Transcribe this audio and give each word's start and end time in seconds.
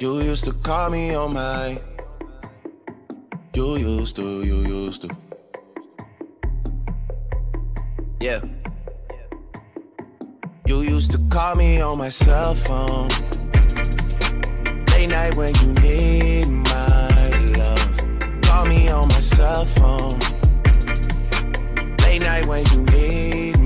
You 0.00 0.20
used 0.22 0.46
to 0.46 0.54
call 0.54 0.88
me 0.88 1.14
on 1.14 1.34
my. 1.34 1.78
You 3.52 3.76
used 3.76 4.16
to, 4.16 4.42
you 4.42 4.62
used 4.62 5.02
to. 5.02 5.10
Yeah. 8.18 8.40
You 10.64 10.80
used 10.80 11.12
to 11.12 11.18
call 11.28 11.54
me 11.54 11.82
on 11.82 11.98
my 11.98 12.08
cell 12.08 12.54
phone. 12.54 13.08
Late 14.92 15.10
night 15.10 15.36
when 15.36 15.54
you 15.56 15.74
need 15.82 16.46
my 16.48 17.08
love. 17.58 18.40
Call 18.40 18.64
me 18.64 18.88
on 18.88 19.06
my 19.06 19.20
cell 19.20 19.66
phone. 19.66 20.18
Late 22.04 22.22
night 22.22 22.46
when 22.46 22.64
you 22.72 22.80
need 22.84 23.59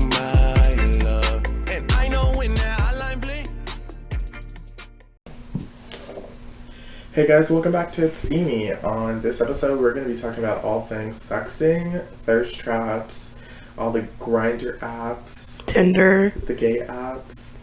Hey 7.15 7.25
guys, 7.25 7.49
welcome 7.49 7.71
back 7.71 7.93
to 7.93 8.05
It's 8.07 8.19
Steamy. 8.19 8.73
On 8.73 9.21
this 9.21 9.39
episode, 9.39 9.79
we're 9.79 9.93
going 9.93 10.05
to 10.05 10.13
be 10.13 10.19
talking 10.19 10.43
about 10.43 10.65
all 10.65 10.81
things 10.81 11.17
sexting, 11.17 12.05
thirst 12.23 12.59
traps, 12.59 13.35
all 13.77 13.93
the 13.93 14.01
Grindr 14.19 14.77
apps, 14.79 15.65
Tinder. 15.65 16.31
the 16.31 16.53
gay 16.53 16.79
apps, 16.79 17.53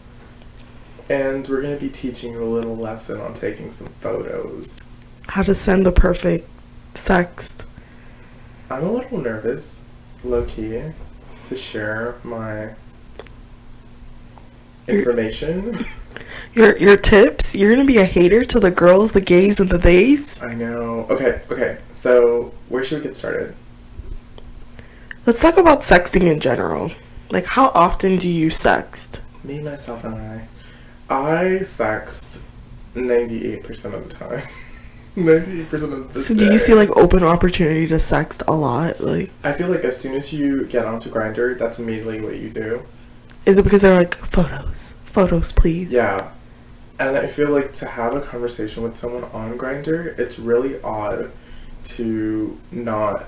and 1.07 1.47
we're 1.47 1.61
going 1.61 1.77
to 1.77 1.79
be 1.79 1.91
teaching 1.91 2.33
you 2.33 2.43
a 2.43 2.49
little 2.49 2.75
lesson 2.75 3.21
on 3.21 3.35
taking 3.35 3.69
some 3.69 3.89
photos. 4.01 4.79
How 5.27 5.43
to 5.43 5.53
send 5.53 5.85
the 5.85 5.91
perfect 5.91 6.49
sext. 6.95 7.67
I'm 8.71 8.83
a 8.83 8.91
little 8.91 9.19
nervous, 9.19 9.85
low 10.23 10.45
key, 10.45 10.81
to 11.49 11.55
share 11.55 12.15
my 12.23 12.71
information. 14.87 15.85
Your 16.55 16.77
your 16.77 16.95
tips. 16.95 17.55
You're 17.55 17.71
gonna 17.75 17.85
be 17.85 17.97
a 17.97 18.05
hater 18.05 18.45
to 18.45 18.59
the 18.59 18.69
girls, 18.71 19.11
the 19.13 19.21
gays, 19.21 19.59
and 19.59 19.69
the 19.69 19.79
theys. 19.79 20.41
I 20.41 20.53
know. 20.53 21.07
Okay, 21.09 21.41
okay. 21.49 21.77
So, 21.93 22.53
where 22.69 22.83
should 22.83 22.99
we 22.99 23.03
get 23.05 23.15
started? 23.15 23.55
Let's 25.25 25.41
talk 25.41 25.57
about 25.57 25.79
sexting 25.81 26.23
in 26.29 26.39
general. 26.39 26.91
Like, 27.31 27.45
how 27.45 27.69
often 27.69 28.17
do 28.17 28.27
you 28.27 28.49
sext? 28.49 29.21
Me, 29.43 29.59
myself, 29.59 30.03
and 30.03 30.15
I. 30.15 30.47
I 31.09 31.43
sext 31.61 32.41
98% 32.95 33.85
of 33.93 34.07
the 34.09 34.13
time. 34.15 34.47
98% 35.15 35.73
of 35.73 35.81
the 35.81 35.87
time. 36.13 36.19
So, 36.19 36.33
do 36.35 36.45
you 36.45 36.59
see 36.59 36.73
like 36.73 36.89
open 36.95 37.23
opportunity 37.23 37.87
to 37.87 37.95
sext 37.95 38.43
a 38.47 38.53
lot? 38.53 38.99
Like, 38.99 39.31
I 39.43 39.53
feel 39.53 39.69
like 39.69 39.83
as 39.85 39.97
soon 39.99 40.15
as 40.15 40.31
you 40.33 40.65
get 40.65 40.85
onto 40.85 41.09
Grindr, 41.09 41.57
that's 41.57 41.79
immediately 41.79 42.21
what 42.21 42.35
you 42.35 42.49
do. 42.49 42.83
is 43.45 43.57
it 43.57 43.63
because 43.63 43.81
they're 43.81 43.97
like 43.97 44.13
photos, 44.15 44.93
photos, 45.03 45.51
please? 45.51 45.89
Yeah. 45.89 46.31
And 46.99 47.17
I 47.17 47.27
feel 47.27 47.49
like 47.49 47.73
to 47.73 47.87
have 47.87 48.13
a 48.15 48.21
conversation 48.21 48.83
with 48.83 48.95
someone 48.95 49.23
on 49.25 49.57
Grindr, 49.57 50.17
it's 50.19 50.37
really 50.37 50.81
odd 50.81 51.31
to 51.85 52.57
not. 52.71 53.25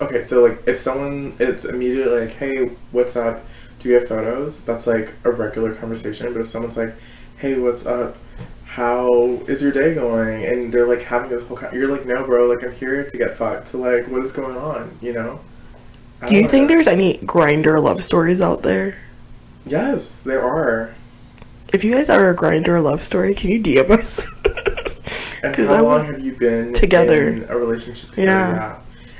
Okay, 0.00 0.24
so 0.24 0.44
like 0.44 0.62
if 0.66 0.78
someone, 0.78 1.34
it's 1.38 1.64
immediately 1.64 2.20
like, 2.20 2.34
hey, 2.36 2.70
what's 2.92 3.16
up? 3.16 3.42
Do 3.80 3.88
you 3.88 3.94
have 3.96 4.06
photos? 4.06 4.60
That's 4.60 4.86
like 4.86 5.14
a 5.24 5.30
regular 5.30 5.74
conversation. 5.74 6.32
But 6.32 6.42
if 6.42 6.48
someone's 6.48 6.76
like, 6.76 6.94
hey, 7.38 7.58
what's 7.58 7.84
up? 7.86 8.16
How 8.64 9.40
is 9.46 9.62
your 9.62 9.72
day 9.72 9.94
going? 9.94 10.44
And 10.44 10.72
they're 10.72 10.86
like 10.86 11.02
having 11.02 11.30
this 11.30 11.46
whole, 11.46 11.56
con- 11.56 11.74
you're 11.74 11.88
like, 11.88 12.06
no, 12.06 12.24
bro, 12.24 12.48
like 12.48 12.64
I'm 12.64 12.72
here 12.72 13.04
to 13.04 13.18
get 13.18 13.36
fucked. 13.36 13.68
So 13.68 13.78
like, 13.78 14.08
what 14.08 14.22
is 14.24 14.32
going 14.32 14.56
on? 14.56 14.96
You 15.00 15.12
know? 15.12 15.40
Do 16.28 16.34
you 16.36 16.48
think 16.48 16.68
there's 16.68 16.88
any 16.88 17.18
Grindr 17.18 17.82
love 17.82 18.00
stories 18.00 18.40
out 18.40 18.62
there? 18.62 18.98
Yes, 19.66 20.20
there 20.22 20.42
are. 20.42 20.94
If 21.74 21.82
you 21.82 21.90
guys 21.90 22.08
are 22.08 22.30
a 22.30 22.36
Grindr 22.36 22.80
love 22.80 23.02
story, 23.02 23.34
can 23.34 23.50
you 23.50 23.60
DM 23.60 23.90
us? 23.90 24.24
And 25.42 25.56
how 25.68 25.74
I 25.74 25.80
long 25.80 26.06
have 26.06 26.24
you 26.24 26.30
been 26.30 26.72
Together. 26.72 27.28
in 27.30 27.46
a 27.48 27.56
relationship 27.58 28.10
together? 28.10 28.30
Yeah. 28.30 28.78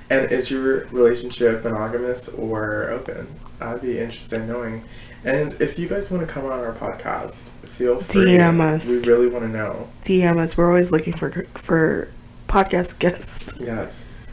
And 0.08 0.30
is 0.30 0.52
your 0.52 0.86
relationship 0.92 1.64
monogamous 1.64 2.28
or 2.28 2.90
open? 2.90 3.26
I'd 3.60 3.80
be 3.80 3.98
interested 3.98 4.40
in 4.42 4.46
knowing. 4.46 4.84
And 5.24 5.52
if 5.60 5.80
you 5.80 5.88
guys 5.88 6.12
want 6.12 6.24
to 6.24 6.32
come 6.32 6.44
on 6.44 6.52
our 6.52 6.72
podcast, 6.72 7.68
feel 7.70 7.98
free. 7.98 8.24
DM 8.24 8.60
us. 8.60 8.88
We 8.88 9.00
really 9.10 9.26
want 9.26 9.46
to 9.46 9.50
know. 9.50 9.88
DM 10.02 10.36
us. 10.36 10.56
We're 10.56 10.68
always 10.68 10.92
looking 10.92 11.14
for 11.14 11.32
for 11.54 12.08
podcast 12.46 12.98
guests. 13.00 13.60
Yes. 13.60 14.32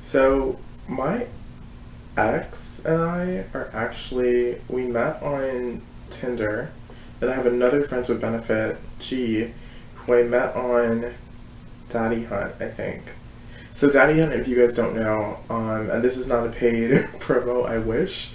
So 0.00 0.58
my 0.88 1.26
ex 2.16 2.82
and 2.86 3.02
I 3.02 3.44
are 3.52 3.68
actually 3.74 4.62
we 4.70 4.86
met 4.86 5.22
on 5.22 5.82
Tinder. 6.08 6.70
And 7.20 7.30
I 7.30 7.34
have 7.34 7.46
another 7.46 7.82
friends 7.82 8.08
with 8.08 8.20
benefit, 8.20 8.78
G, 8.98 9.52
who 9.94 10.14
I 10.14 10.22
met 10.22 10.54
on 10.54 11.14
Daddy 11.88 12.24
Hunt, 12.24 12.54
I 12.60 12.68
think. 12.68 13.02
So 13.72 13.90
Daddy 13.90 14.20
Hunt, 14.20 14.32
if 14.32 14.48
you 14.48 14.56
guys 14.56 14.74
don't 14.74 14.94
know, 14.94 15.38
um, 15.50 15.90
and 15.90 16.02
this 16.02 16.16
is 16.16 16.28
not 16.28 16.46
a 16.46 16.50
paid 16.50 16.90
promo, 17.18 17.66
I 17.66 17.78
wish. 17.78 18.32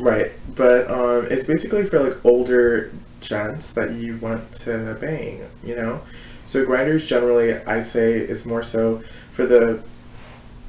Right, 0.00 0.32
but 0.54 0.90
um, 0.90 1.26
it's 1.30 1.44
basically 1.44 1.86
for 1.86 2.00
like 2.00 2.24
older 2.24 2.92
gents 3.20 3.72
that 3.72 3.92
you 3.92 4.16
want 4.18 4.52
to 4.52 4.96
bang, 5.00 5.48
you 5.64 5.76
know. 5.76 6.02
So 6.44 6.64
Grindrs 6.66 7.06
generally, 7.06 7.54
I'd 7.54 7.86
say, 7.86 8.18
is 8.18 8.44
more 8.44 8.62
so 8.62 9.02
for 9.30 9.46
the 9.46 9.82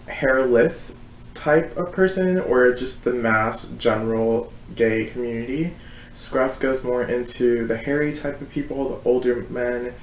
hairless 0.07 0.95
type 1.33 1.75
of 1.75 1.91
person 1.91 2.39
or 2.39 2.71
just 2.73 3.03
the 3.03 3.13
mass 3.13 3.67
general 3.77 4.53
gay 4.75 5.05
community. 5.05 5.73
Scruff 6.15 6.59
goes 6.59 6.83
more 6.83 7.03
into 7.03 7.65
the 7.67 7.77
hairy 7.77 8.13
type 8.13 8.39
of 8.41 8.49
people, 8.49 8.89
the 8.97 9.09
older 9.09 9.45
men. 9.49 9.93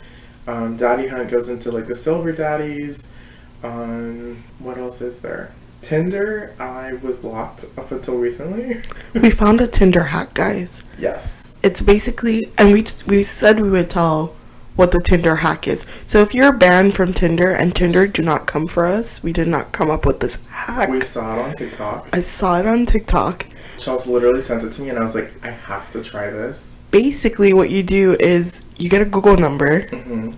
Um, 0.47 0.77
Daddy 0.77 1.07
Hunt 1.09 1.31
goes 1.31 1.49
into 1.49 1.71
like 1.71 1.87
the 1.87 1.95
silver 1.95 2.33
daddies. 2.33 3.09
Um, 3.63 4.43
what 4.59 4.79
else 4.79 5.01
is 5.01 5.21
there? 5.21 5.53
Tinder, 5.83 6.55
I 6.59 6.95
was 6.95 7.17
blocked 7.17 7.65
up 7.79 7.91
until 7.91 8.17
recently. 8.17 8.83
We 9.15 9.31
found 9.31 9.61
a 9.61 9.67
Tinder 9.67 10.05
hack, 10.05 10.35
guys. 10.35 10.83
yes. 10.99 11.55
It's 11.63 11.83
basically, 11.83 12.51
and 12.57 12.73
we 12.73 12.85
we 13.07 13.23
said 13.23 13.61
we 13.61 13.69
would 13.71 13.91
tell 13.91 14.35
what 14.77 14.93
the 14.93 15.01
Tinder 15.05 15.37
hack 15.37 15.69
is. 15.69 15.85
So 16.07 16.23
if 16.23 16.33
you're 16.35 16.53
banned 16.53 16.95
from 16.95 17.13
Tinder 17.13 17.51
and 17.51 17.75
Tinder 17.75 18.07
do 18.07 18.23
not 18.23 18.47
come 18.47 18.67
for 18.67 18.87
us, 18.87 19.23
we 19.23 19.33
did 19.35 19.47
not 19.49 19.73
come 19.73 19.91
up 19.91 20.07
with 20.07 20.21
this 20.21 20.37
hack. 20.49 20.89
We 20.89 21.03
saw 21.03 21.37
it 21.37 21.43
on 21.43 21.57
TikTok. 21.57 22.09
I 22.15 22.21
saw 22.23 22.59
it 22.61 22.67
on 22.67 22.87
TikTok. 22.87 23.47
Charles 23.81 24.07
literally 24.07 24.43
sent 24.43 24.63
it 24.63 24.73
to 24.73 24.83
me 24.83 24.91
and 24.91 24.99
I 24.99 25.03
was 25.03 25.15
like, 25.15 25.33
I 25.47 25.51
have 25.51 25.91
to 25.93 26.03
try 26.03 26.31
this. 26.31 26.79
Basically, 26.91 27.53
what 27.53 27.71
you 27.71 27.83
do 27.83 28.17
is 28.21 28.63
you 28.79 28.91
get 28.91 29.01
a 29.01 29.05
Google 29.05 29.37
number, 29.37 29.83
mm-hmm. 29.83 30.33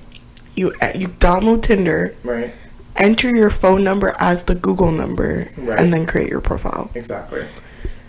you 0.54 0.72
you 0.94 1.08
download 1.08 1.62
Tinder, 1.62 2.14
Right? 2.22 2.53
enter 2.97 3.34
your 3.34 3.50
phone 3.50 3.82
number 3.82 4.14
as 4.19 4.44
the 4.44 4.54
Google 4.54 4.92
number, 4.92 5.48
Right. 5.56 5.78
and 5.80 5.92
then 5.92 6.06
create 6.06 6.28
your 6.28 6.41
profile. 6.41 6.91
Exactly. 6.94 7.47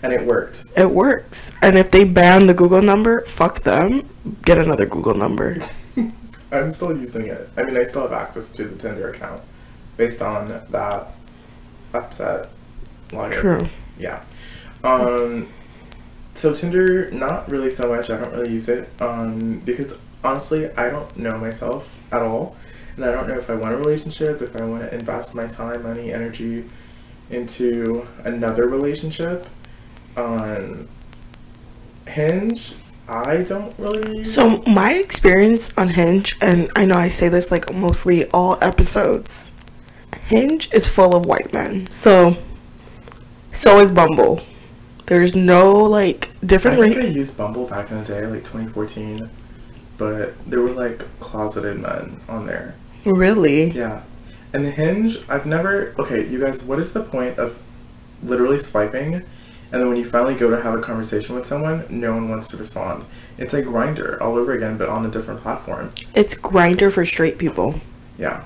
And 0.02 0.12
it 0.12 0.26
worked. 0.26 0.66
It 0.76 0.90
works. 0.90 1.50
And 1.62 1.78
if 1.78 1.88
they 1.88 2.04
ban 2.04 2.46
the 2.46 2.52
Google 2.52 2.82
number, 2.82 3.22
fuck 3.22 3.60
them. 3.60 4.06
Get 4.44 4.58
another 4.58 4.84
Google 4.84 5.14
number. 5.14 5.64
I'm 6.52 6.70
still 6.70 6.94
using 6.96 7.26
it. 7.26 7.48
I 7.56 7.62
mean, 7.62 7.76
I 7.78 7.84
still 7.84 8.02
have 8.02 8.12
access 8.12 8.50
to 8.52 8.64
the 8.64 8.76
Tinder 8.76 9.08
account 9.10 9.42
based 9.96 10.20
on 10.20 10.60
that 10.70 11.08
upset 11.94 12.50
login. 13.08 13.32
True. 13.32 13.66
Yeah. 13.98 14.22
Um, 14.84 15.48
so 16.34 16.52
Tinder, 16.52 17.10
not 17.10 17.50
really 17.50 17.70
so 17.70 17.88
much. 17.88 18.10
I 18.10 18.18
don't 18.18 18.32
really 18.32 18.52
use 18.52 18.68
it 18.68 18.88
um, 19.00 19.60
because 19.60 19.98
honestly, 20.22 20.70
I 20.72 20.90
don't 20.90 21.16
know 21.16 21.38
myself 21.38 21.98
at 22.12 22.22
all, 22.22 22.56
and 22.96 23.04
I 23.04 23.12
don't 23.12 23.26
know 23.28 23.38
if 23.38 23.48
I 23.48 23.54
want 23.54 23.74
a 23.74 23.76
relationship, 23.78 24.42
if 24.42 24.54
I 24.60 24.64
want 24.64 24.82
to 24.82 24.94
invest 24.94 25.34
my 25.34 25.46
time, 25.46 25.82
money, 25.82 26.12
energy 26.12 26.64
into 27.30 28.06
another 28.24 28.68
relationship. 28.68 29.46
On 30.16 30.88
Hinge, 32.06 32.74
I 33.08 33.38
don't 33.38 33.74
really. 33.78 34.22
So 34.22 34.62
my 34.66 34.94
experience 34.94 35.76
on 35.76 35.88
Hinge, 35.88 36.36
and 36.40 36.70
I 36.76 36.84
know 36.84 36.96
I 36.96 37.08
say 37.08 37.28
this 37.28 37.50
like 37.50 37.72
mostly 37.72 38.28
all 38.30 38.58
episodes, 38.60 39.52
Hinge 40.26 40.72
is 40.72 40.88
full 40.88 41.16
of 41.16 41.26
white 41.26 41.52
men. 41.52 41.90
So, 41.90 42.36
so 43.52 43.80
is 43.80 43.90
Bumble. 43.90 44.40
There's 45.06 45.34
no 45.36 45.72
like 45.84 46.30
different. 46.44 46.80
I 46.80 46.88
think 46.88 46.96
I 47.02 47.06
Re- 47.08 47.12
used 47.12 47.36
Bumble 47.36 47.66
back 47.66 47.90
in 47.90 47.98
the 47.98 48.04
day, 48.04 48.26
like 48.26 48.40
2014, 48.44 49.28
but 49.98 50.32
there 50.48 50.60
were 50.60 50.70
like 50.70 50.98
closeted 51.20 51.78
men 51.80 52.20
on 52.28 52.46
there. 52.46 52.74
really? 53.04 53.70
Yeah. 53.70 54.02
And 54.52 54.64
the 54.64 54.70
Hinge, 54.70 55.18
I've 55.28 55.46
never. 55.46 55.94
Okay, 55.98 56.26
you 56.26 56.38
guys, 56.40 56.62
what 56.62 56.78
is 56.78 56.92
the 56.92 57.02
point 57.02 57.38
of 57.38 57.58
literally 58.22 58.60
swiping, 58.60 59.14
and 59.14 59.24
then 59.72 59.88
when 59.88 59.96
you 59.96 60.04
finally 60.04 60.34
go 60.36 60.48
to 60.48 60.60
have 60.62 60.74
a 60.74 60.80
conversation 60.80 61.34
with 61.34 61.46
someone, 61.46 61.84
no 61.90 62.14
one 62.14 62.28
wants 62.28 62.48
to 62.48 62.56
respond? 62.56 63.04
It's 63.36 63.52
like 63.52 63.64
Grindr 63.64 64.20
all 64.20 64.36
over 64.36 64.52
again, 64.52 64.78
but 64.78 64.88
on 64.88 65.04
a 65.04 65.10
different 65.10 65.40
platform. 65.40 65.90
It's 66.14 66.34
Grindr 66.36 66.92
for 66.92 67.04
straight 67.04 67.36
people. 67.36 67.80
Yeah, 68.16 68.44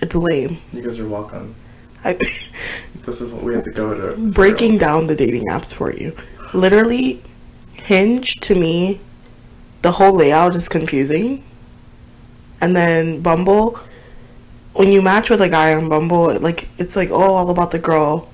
It's 0.00 0.14
lame. 0.14 0.58
you 0.72 0.80
guys 0.80 1.00
are 1.00 1.08
welcome. 1.08 1.56
I, 2.04 2.14
This 3.04 3.20
is 3.20 3.32
what 3.32 3.42
we 3.42 3.54
have 3.54 3.64
to 3.64 3.70
go 3.72 3.94
to. 3.94 4.16
breaking 4.32 4.78
down 4.78 5.06
the 5.06 5.16
dating 5.16 5.46
apps 5.48 5.74
for 5.74 5.92
you. 5.92 6.14
Literally, 6.54 7.22
Hinge 7.74 8.36
to 8.40 8.54
me, 8.54 9.00
the 9.82 9.90
whole 9.92 10.12
layout 10.14 10.54
is 10.54 10.68
confusing. 10.68 11.42
And 12.60 12.76
then 12.76 13.20
Bumble, 13.22 13.78
when 14.74 14.92
you 14.92 15.02
match 15.02 15.30
with 15.30 15.40
a 15.40 15.48
guy 15.48 15.74
on 15.74 15.88
Bumble, 15.88 16.38
like 16.38 16.68
it's 16.78 16.94
like 16.94 17.10
oh, 17.10 17.34
all 17.34 17.50
about 17.50 17.72
the 17.72 17.80
girl 17.80 18.28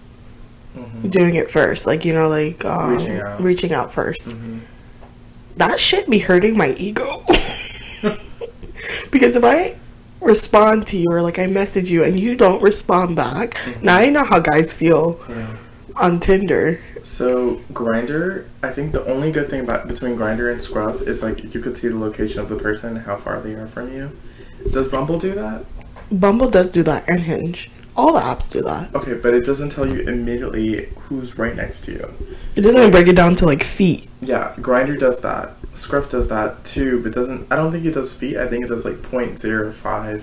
doing 1.08 1.36
it 1.36 1.50
first. 1.50 1.86
Like 1.86 2.04
you 2.04 2.12
know, 2.12 2.28
like 2.28 2.62
um, 2.64 2.92
Reaching 2.98 3.20
out. 3.20 3.40
reaching 3.40 3.72
out 3.72 3.90
1st 3.90 4.60
That 5.56 5.80
shit 5.80 6.10
be 6.10 6.18
hurting 6.18 6.56
my 6.58 6.70
ego. 6.72 7.24
because 9.10 9.36
if 9.36 9.44
I 9.44 9.78
respond 10.20 10.86
to 10.88 10.96
you 10.96 11.06
or 11.10 11.22
like 11.22 11.38
I 11.38 11.46
message 11.46 11.90
you 11.90 12.04
and 12.04 12.18
you 12.18 12.36
don't 12.36 12.62
respond 12.62 13.16
back, 13.16 13.54
mm-hmm. 13.54 13.84
now 13.84 13.96
I 13.96 14.10
know 14.10 14.24
how 14.24 14.40
guys 14.40 14.74
feel 14.74 15.20
on 15.96 16.20
Tinder. 16.20 16.80
So 17.02 17.56
Grindr, 17.72 18.46
I 18.62 18.70
think 18.70 18.92
the 18.92 19.04
only 19.06 19.32
good 19.32 19.48
thing 19.48 19.60
about 19.60 19.88
between 19.88 20.16
Grindr 20.16 20.52
and 20.52 20.62
Scruff 20.62 21.02
is 21.02 21.22
like 21.22 21.54
you 21.54 21.60
could 21.60 21.76
see 21.76 21.88
the 21.88 21.98
location 21.98 22.40
of 22.40 22.48
the 22.48 22.56
person, 22.56 22.96
how 22.96 23.16
far 23.16 23.40
they 23.40 23.54
are 23.54 23.66
from 23.66 23.92
you. 23.92 24.16
Does 24.70 24.88
Bumble 24.88 25.18
do 25.18 25.32
that? 25.32 25.64
Bumble 26.10 26.50
does 26.50 26.70
do 26.70 26.82
that 26.84 27.08
and 27.08 27.20
Hinge. 27.20 27.70
All 27.98 28.12
the 28.12 28.20
apps 28.20 28.52
do 28.52 28.62
that. 28.62 28.94
Okay, 28.94 29.14
but 29.14 29.34
it 29.34 29.44
doesn't 29.44 29.70
tell 29.70 29.84
you 29.84 30.02
immediately 30.02 30.86
who's 31.00 31.36
right 31.36 31.56
next 31.56 31.80
to 31.86 31.92
you. 31.92 32.14
It 32.54 32.60
doesn't 32.60 32.92
break 32.92 33.08
it 33.08 33.16
down 33.16 33.34
to 33.34 33.44
like 33.44 33.64
feet. 33.64 34.08
Yeah, 34.20 34.54
Grindr 34.58 34.96
does 34.96 35.20
that. 35.22 35.56
Scruff 35.74 36.08
does 36.08 36.28
that 36.28 36.64
too, 36.64 37.02
but 37.02 37.12
doesn't. 37.12 37.50
I 37.50 37.56
don't 37.56 37.72
think 37.72 37.84
it 37.84 37.94
does 37.94 38.14
feet. 38.14 38.36
I 38.36 38.46
think 38.46 38.64
it 38.64 38.68
does 38.68 38.84
like 38.84 38.98
0.05, 38.98 40.22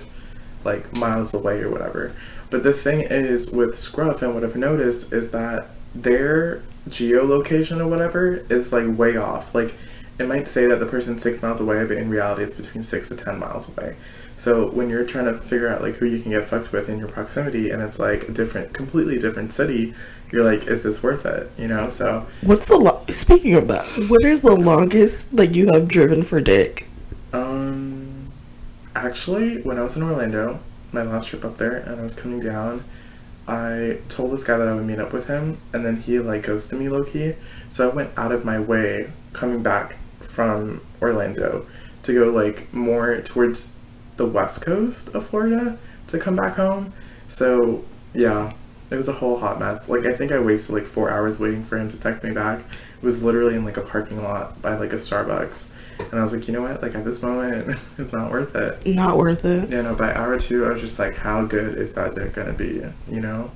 like 0.64 0.96
miles 0.96 1.34
away 1.34 1.60
or 1.60 1.70
whatever. 1.70 2.16
But 2.48 2.62
the 2.62 2.72
thing 2.72 3.02
is 3.02 3.50
with 3.50 3.78
Scruff, 3.78 4.22
and 4.22 4.34
what 4.34 4.42
I've 4.42 4.56
noticed 4.56 5.12
is 5.12 5.30
that 5.32 5.68
their 5.94 6.62
geolocation 6.88 7.78
or 7.80 7.88
whatever 7.88 8.36
is 8.48 8.72
like 8.72 8.96
way 8.96 9.18
off. 9.18 9.54
Like 9.54 9.74
it 10.18 10.26
might 10.26 10.48
say 10.48 10.66
that 10.66 10.80
the 10.80 10.86
person's 10.86 11.22
six 11.22 11.42
miles 11.42 11.60
away, 11.60 11.84
but 11.84 11.98
in 11.98 12.08
reality, 12.08 12.44
it's 12.44 12.54
between 12.54 12.84
six 12.84 13.10
to 13.10 13.16
ten 13.16 13.38
miles 13.38 13.68
away. 13.68 13.96
So 14.36 14.68
when 14.68 14.90
you're 14.90 15.04
trying 15.04 15.24
to 15.26 15.38
figure 15.38 15.68
out 15.68 15.82
like 15.82 15.96
who 15.96 16.06
you 16.06 16.20
can 16.20 16.30
get 16.30 16.46
fucked 16.46 16.72
with 16.72 16.88
in 16.88 16.98
your 16.98 17.08
proximity, 17.08 17.70
and 17.70 17.82
it's 17.82 17.98
like 17.98 18.28
a 18.28 18.32
different, 18.32 18.72
completely 18.72 19.18
different 19.18 19.52
city, 19.52 19.94
you're 20.30 20.44
like, 20.44 20.66
is 20.66 20.82
this 20.82 21.02
worth 21.02 21.24
it? 21.24 21.50
You 21.56 21.68
know? 21.68 21.88
So 21.88 22.26
What's 22.42 22.68
the 22.68 22.76
lo- 22.76 23.02
speaking 23.08 23.54
of 23.54 23.68
that? 23.68 23.84
What 24.08 24.24
is 24.24 24.42
the 24.42 24.54
longest 24.54 25.32
like 25.32 25.54
you 25.54 25.70
have 25.72 25.88
driven 25.88 26.22
for 26.22 26.40
dick? 26.40 26.86
Um, 27.32 28.30
actually, 28.94 29.62
when 29.62 29.78
I 29.78 29.82
was 29.82 29.96
in 29.96 30.02
Orlando, 30.02 30.60
my 30.92 31.02
last 31.02 31.28
trip 31.28 31.44
up 31.44 31.58
there, 31.58 31.76
and 31.76 32.00
I 32.00 32.02
was 32.02 32.14
coming 32.14 32.40
down, 32.40 32.84
I 33.48 33.98
told 34.08 34.32
this 34.32 34.44
guy 34.44 34.56
that 34.56 34.66
I 34.66 34.74
would 34.74 34.84
meet 34.84 34.98
up 34.98 35.12
with 35.12 35.28
him, 35.28 35.58
and 35.72 35.84
then 35.84 36.00
he 36.02 36.18
like 36.18 36.42
ghosted 36.42 36.78
me 36.78 36.88
low 36.88 37.04
key. 37.04 37.34
So 37.70 37.88
I 37.88 37.94
went 37.94 38.10
out 38.16 38.32
of 38.32 38.44
my 38.44 38.58
way 38.58 39.12
coming 39.32 39.62
back 39.62 39.96
from 40.20 40.80
Orlando 41.00 41.66
to 42.02 42.12
go 42.12 42.30
like 42.30 42.72
more 42.72 43.20
towards 43.20 43.72
the 44.16 44.26
west 44.26 44.62
coast 44.62 45.14
of 45.14 45.26
Florida 45.28 45.78
to 46.08 46.18
come 46.18 46.36
back 46.36 46.56
home. 46.56 46.92
So 47.28 47.84
yeah, 48.14 48.52
it 48.90 48.96
was 48.96 49.08
a 49.08 49.12
whole 49.12 49.38
hot 49.38 49.58
mess. 49.58 49.88
Like 49.88 50.06
I 50.06 50.14
think 50.14 50.32
I 50.32 50.38
wasted 50.38 50.74
like 50.74 50.86
four 50.86 51.10
hours 51.10 51.38
waiting 51.38 51.64
for 51.64 51.78
him 51.78 51.90
to 51.90 51.98
text 51.98 52.24
me 52.24 52.32
back. 52.32 52.60
It 52.60 53.04
was 53.04 53.22
literally 53.22 53.54
in 53.54 53.64
like 53.64 53.76
a 53.76 53.82
parking 53.82 54.22
lot 54.22 54.60
by 54.62 54.76
like 54.76 54.92
a 54.92 54.96
Starbucks. 54.96 55.70
And 55.98 56.20
I 56.20 56.22
was 56.22 56.32
like, 56.32 56.46
you 56.46 56.52
know 56.52 56.62
what? 56.62 56.82
Like 56.82 56.94
at 56.94 57.04
this 57.04 57.22
moment, 57.22 57.78
it's 57.98 58.12
not 58.12 58.30
worth 58.30 58.54
it. 58.54 58.94
Not 58.94 59.16
worth 59.16 59.44
it. 59.44 59.70
You 59.70 59.82
know, 59.82 59.94
by 59.94 60.14
hour 60.14 60.38
two, 60.38 60.66
I 60.66 60.70
was 60.70 60.80
just 60.80 60.98
like, 60.98 61.16
how 61.16 61.44
good 61.44 61.78
is 61.78 61.92
that 61.94 62.14
dick 62.14 62.34
gonna 62.34 62.52
be? 62.52 62.82
You 63.10 63.20
know? 63.20 63.50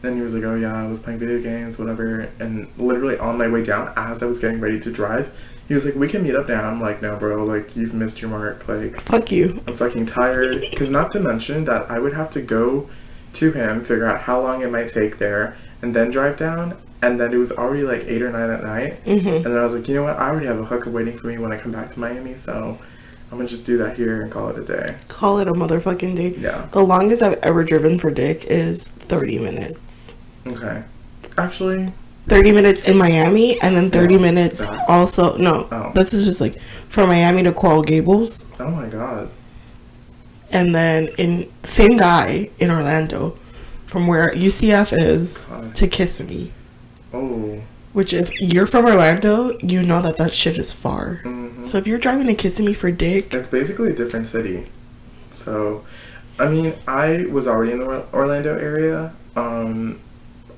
Then 0.00 0.16
he 0.16 0.22
was 0.22 0.34
like, 0.34 0.42
oh 0.42 0.56
yeah, 0.56 0.76
I 0.76 0.88
was 0.88 0.98
playing 0.98 1.20
video 1.20 1.40
games, 1.40 1.78
whatever. 1.78 2.28
And 2.40 2.66
literally 2.76 3.18
on 3.18 3.38
my 3.38 3.48
way 3.48 3.62
down, 3.62 3.92
as 3.96 4.22
I 4.22 4.26
was 4.26 4.40
getting 4.40 4.58
ready 4.58 4.80
to 4.80 4.90
drive, 4.90 5.32
he 5.72 5.74
was 5.74 5.86
like, 5.86 5.94
we 5.94 6.06
can 6.06 6.22
meet 6.22 6.34
up 6.34 6.48
now. 6.48 6.68
I'm 6.68 6.82
like, 6.82 7.00
no, 7.00 7.16
bro, 7.16 7.46
like 7.46 7.74
you've 7.74 7.94
missed 7.94 8.20
your 8.20 8.28
mark. 8.28 8.68
Like 8.68 9.00
Fuck 9.00 9.32
you. 9.32 9.64
I'm 9.66 9.74
fucking 9.74 10.04
tired. 10.04 10.60
Because 10.60 10.90
not 10.90 11.10
to 11.12 11.20
mention 11.20 11.64
that 11.64 11.90
I 11.90 11.98
would 11.98 12.12
have 12.12 12.30
to 12.32 12.42
go 12.42 12.90
to 13.32 13.52
him, 13.52 13.82
figure 13.82 14.06
out 14.06 14.20
how 14.20 14.42
long 14.42 14.60
it 14.60 14.70
might 14.70 14.88
take 14.88 15.16
there, 15.16 15.56
and 15.80 15.96
then 15.96 16.10
drive 16.10 16.36
down. 16.36 16.76
And 17.00 17.18
then 17.18 17.32
it 17.32 17.38
was 17.38 17.52
already 17.52 17.84
like 17.84 18.04
eight 18.04 18.20
or 18.20 18.30
nine 18.30 18.50
at 18.50 18.62
night. 18.62 19.02
Mm-hmm. 19.06 19.26
And 19.26 19.44
then 19.46 19.56
I 19.56 19.64
was 19.64 19.72
like, 19.72 19.88
you 19.88 19.94
know 19.94 20.02
what? 20.02 20.18
I 20.18 20.28
already 20.28 20.44
have 20.44 20.58
a 20.58 20.64
hooker 20.66 20.90
waiting 20.90 21.16
for 21.16 21.28
me 21.28 21.38
when 21.38 21.52
I 21.52 21.58
come 21.58 21.72
back 21.72 21.90
to 21.92 21.98
Miami, 21.98 22.36
so 22.36 22.78
I'm 23.30 23.38
gonna 23.38 23.48
just 23.48 23.64
do 23.64 23.78
that 23.78 23.96
here 23.96 24.20
and 24.20 24.30
call 24.30 24.50
it 24.50 24.58
a 24.58 24.64
day. 24.64 24.96
Call 25.08 25.38
it 25.38 25.48
a 25.48 25.54
motherfucking 25.54 26.16
day. 26.16 26.34
Yeah. 26.36 26.68
The 26.72 26.84
longest 26.84 27.22
I've 27.22 27.38
ever 27.38 27.64
driven 27.64 27.98
for 27.98 28.10
dick 28.10 28.44
is 28.44 28.90
30 28.90 29.38
minutes. 29.38 30.12
Okay. 30.46 30.84
Actually, 31.38 31.94
30 32.28 32.52
minutes 32.52 32.80
in 32.82 32.96
Miami 32.96 33.60
and 33.60 33.76
then 33.76 33.90
30 33.90 34.18
minutes 34.18 34.60
Back. 34.60 34.88
also. 34.88 35.36
No, 35.36 35.68
Oh. 35.72 35.90
this 35.94 36.12
is 36.12 36.24
just 36.24 36.40
like 36.40 36.60
from 36.88 37.08
Miami 37.08 37.42
to 37.42 37.52
Coral 37.52 37.82
Gables. 37.82 38.46
oh 38.60 38.68
my 38.70 38.86
god. 38.86 39.28
And 40.50 40.74
then 40.74 41.08
in 41.18 41.50
same 41.62 41.96
guy 41.96 42.50
in 42.58 42.70
Orlando 42.70 43.36
from 43.86 44.06
where 44.06 44.30
UCF 44.34 44.92
is 44.98 45.44
God. 45.46 45.74
to 45.74 45.86
Kissimmee. 45.88 46.52
Oh. 47.12 47.60
Which 47.92 48.12
if 48.14 48.30
you're 48.40 48.66
from 48.66 48.86
Orlando, 48.86 49.58
you 49.60 49.82
know 49.82 50.00
that 50.00 50.16
that 50.18 50.32
shit 50.32 50.56
is 50.58 50.72
far. 50.72 51.16
hmm 51.24 51.64
So 51.64 51.78
if 51.78 51.86
you're 51.86 51.98
driving 51.98 52.26
to 52.28 52.34
Kissimmee 52.34 52.74
for 52.74 52.90
dick, 52.90 53.32
It's 53.34 53.50
basically 53.50 53.90
a 53.90 53.94
different 53.94 54.26
city. 54.26 54.66
So, 55.30 55.84
I 56.38 56.48
mean, 56.48 56.74
I 56.86 57.26
was 57.30 57.46
already 57.48 57.72
in 57.72 57.80
the 57.80 58.04
Orlando 58.12 58.56
area. 58.58 59.12
Um, 59.36 60.00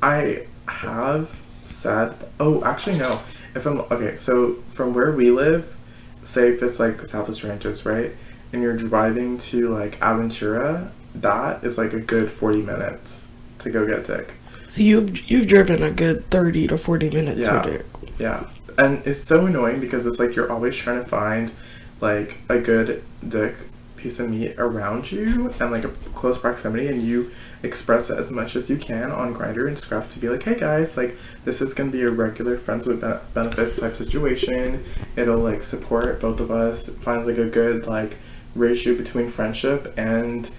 I 0.02 0.46
have 0.68 1.40
said, 1.64 2.14
oh, 2.40 2.62
actually, 2.64 2.96
no. 2.98 3.20
If 3.54 3.66
I'm, 3.66 3.80
okay, 3.90 4.16
so 4.16 4.54
from 4.68 4.94
where 4.94 5.12
we 5.12 5.30
live, 5.30 5.76
say 6.24 6.48
if 6.52 6.62
it's 6.62 6.80
like 6.80 7.06
Southwest 7.06 7.44
Ranches, 7.44 7.84
right? 7.86 8.12
And 8.52 8.62
you're 8.62 8.76
driving 8.76 9.38
to 9.38 9.68
like 9.74 9.98
Aventura, 10.00 10.90
that 11.16 11.62
is 11.64 11.78
like 11.78 11.92
a 11.92 12.00
good 12.00 12.30
40 12.30 12.62
minutes 12.62 13.28
to 13.60 13.70
go 13.70 13.86
get 13.86 14.04
dick. 14.04 14.32
so 14.68 14.82
you've 14.82 15.30
you've 15.30 15.46
driven 15.46 15.82
a 15.82 15.90
good 15.90 16.28
30 16.30 16.66
to 16.68 16.76
40 16.76 17.10
minutes 17.10 17.46
Yeah. 17.46 17.62
for 17.62 17.68
dick. 17.70 17.86
Yeah. 18.18 18.44
And 18.76 19.06
it's 19.06 19.22
so 19.22 19.46
annoying 19.46 19.78
because 19.80 20.06
it's 20.06 20.18
like 20.18 20.34
you're 20.34 20.50
always 20.50 20.76
trying 20.76 21.02
to 21.02 21.08
find 21.08 21.52
like 22.00 22.38
a 22.48 22.58
good 22.58 23.02
dick 23.28 23.54
piece 24.04 24.20
of 24.20 24.28
meat 24.28 24.54
around 24.58 25.10
you 25.10 25.50
and 25.60 25.70
like 25.72 25.82
a 25.82 25.88
close 26.14 26.36
proximity 26.38 26.88
and 26.88 27.00
you 27.02 27.30
express 27.62 28.10
it 28.10 28.18
as 28.18 28.30
much 28.30 28.54
as 28.54 28.68
you 28.68 28.76
can 28.76 29.10
on 29.10 29.34
Grindr 29.34 29.66
and 29.66 29.78
Scruff 29.78 30.10
to 30.10 30.18
be 30.18 30.28
like, 30.28 30.42
hey 30.42 30.60
guys, 30.60 30.98
like 30.98 31.16
this 31.46 31.62
is 31.62 31.72
gonna 31.72 31.90
be 31.90 32.02
a 32.02 32.10
regular 32.10 32.58
friends 32.58 32.86
with 32.86 33.00
ben- 33.00 33.18
benefits 33.32 33.76
type 33.80 33.96
situation. 33.96 34.84
It'll 35.16 35.38
like 35.38 35.62
support 35.62 36.20
both 36.20 36.38
of 36.38 36.50
us, 36.50 36.90
finds 36.90 37.26
like 37.26 37.38
a 37.38 37.46
good 37.46 37.86
like 37.86 38.18
ratio 38.54 38.94
between 38.94 39.30
friendship 39.30 39.94
and 39.96 40.50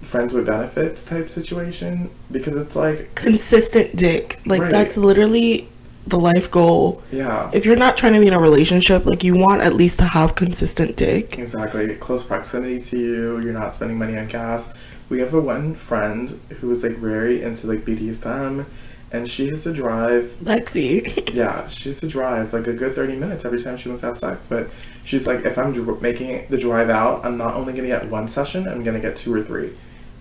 friends 0.00 0.32
with 0.32 0.46
benefits 0.46 1.04
type 1.04 1.28
situation 1.28 2.08
because 2.30 2.54
it's 2.54 2.76
like 2.76 3.16
Consistent 3.16 3.96
dick. 3.96 4.40
Like 4.46 4.62
Right. 4.62 4.70
that's 4.70 4.96
literally 4.96 5.68
the 6.06 6.18
life 6.18 6.50
goal. 6.50 7.02
yeah 7.12 7.50
If 7.52 7.64
you're 7.66 7.76
not 7.76 7.96
trying 7.96 8.14
to 8.14 8.20
be 8.20 8.26
in 8.26 8.32
a 8.32 8.40
relationship, 8.40 9.04
like 9.06 9.22
you 9.22 9.36
want 9.36 9.62
at 9.62 9.74
least 9.74 9.98
to 9.98 10.04
have 10.06 10.34
consistent 10.34 10.96
dick. 10.96 11.38
Exactly. 11.38 11.94
Close 11.96 12.22
proximity 12.22 12.80
to 12.80 12.98
you. 12.98 13.38
You're 13.40 13.52
not 13.52 13.74
spending 13.74 13.98
money 13.98 14.16
on 14.16 14.26
gas. 14.26 14.72
We 15.08 15.20
have 15.20 15.34
a 15.34 15.40
one 15.40 15.74
friend 15.74 16.30
who 16.60 16.68
was 16.68 16.82
like 16.82 16.96
very 16.96 17.42
into 17.42 17.66
like 17.66 17.84
BDSM, 17.84 18.64
and 19.12 19.28
she 19.28 19.48
has 19.48 19.64
to 19.64 19.72
drive. 19.72 20.24
Lexi. 20.42 21.16
Yeah, 21.34 21.68
she 21.68 21.88
has 21.90 22.00
to 22.00 22.08
drive 22.08 22.52
like 22.52 22.66
a 22.66 22.72
good 22.72 22.94
thirty 22.94 23.14
minutes 23.16 23.44
every 23.44 23.62
time 23.62 23.76
she 23.76 23.88
wants 23.88 24.00
to 24.02 24.06
have 24.08 24.18
sex. 24.18 24.48
But 24.48 24.68
she's 25.04 25.26
like, 25.26 25.44
if 25.44 25.58
I'm 25.58 25.72
dr- 25.72 26.00
making 26.02 26.46
the 26.48 26.58
drive 26.58 26.90
out, 26.90 27.24
I'm 27.24 27.36
not 27.36 27.54
only 27.54 27.72
gonna 27.72 27.88
get 27.88 28.08
one 28.08 28.26
session. 28.28 28.66
I'm 28.68 28.82
gonna 28.82 29.00
get 29.00 29.16
two 29.16 29.32
or 29.34 29.42
three. 29.42 29.72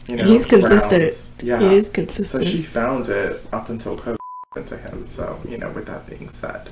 You 0.07 0.15
know, 0.17 0.23
He's 0.25 0.45
consistent. 0.45 1.03
rounds. 1.03 1.31
Yeah. 1.43 1.59
He 1.59 1.75
is 1.75 1.87
So 1.87 1.93
consistent. 1.93 2.47
she 2.47 2.61
found 2.63 3.09
it 3.09 3.41
up 3.53 3.69
until 3.69 3.95
post 3.95 4.18
to 4.55 4.77
him. 4.77 5.05
So 5.07 5.39
you 5.47 5.59
know, 5.59 5.69
with 5.71 5.85
that 5.85 6.07
being 6.07 6.27
said. 6.27 6.69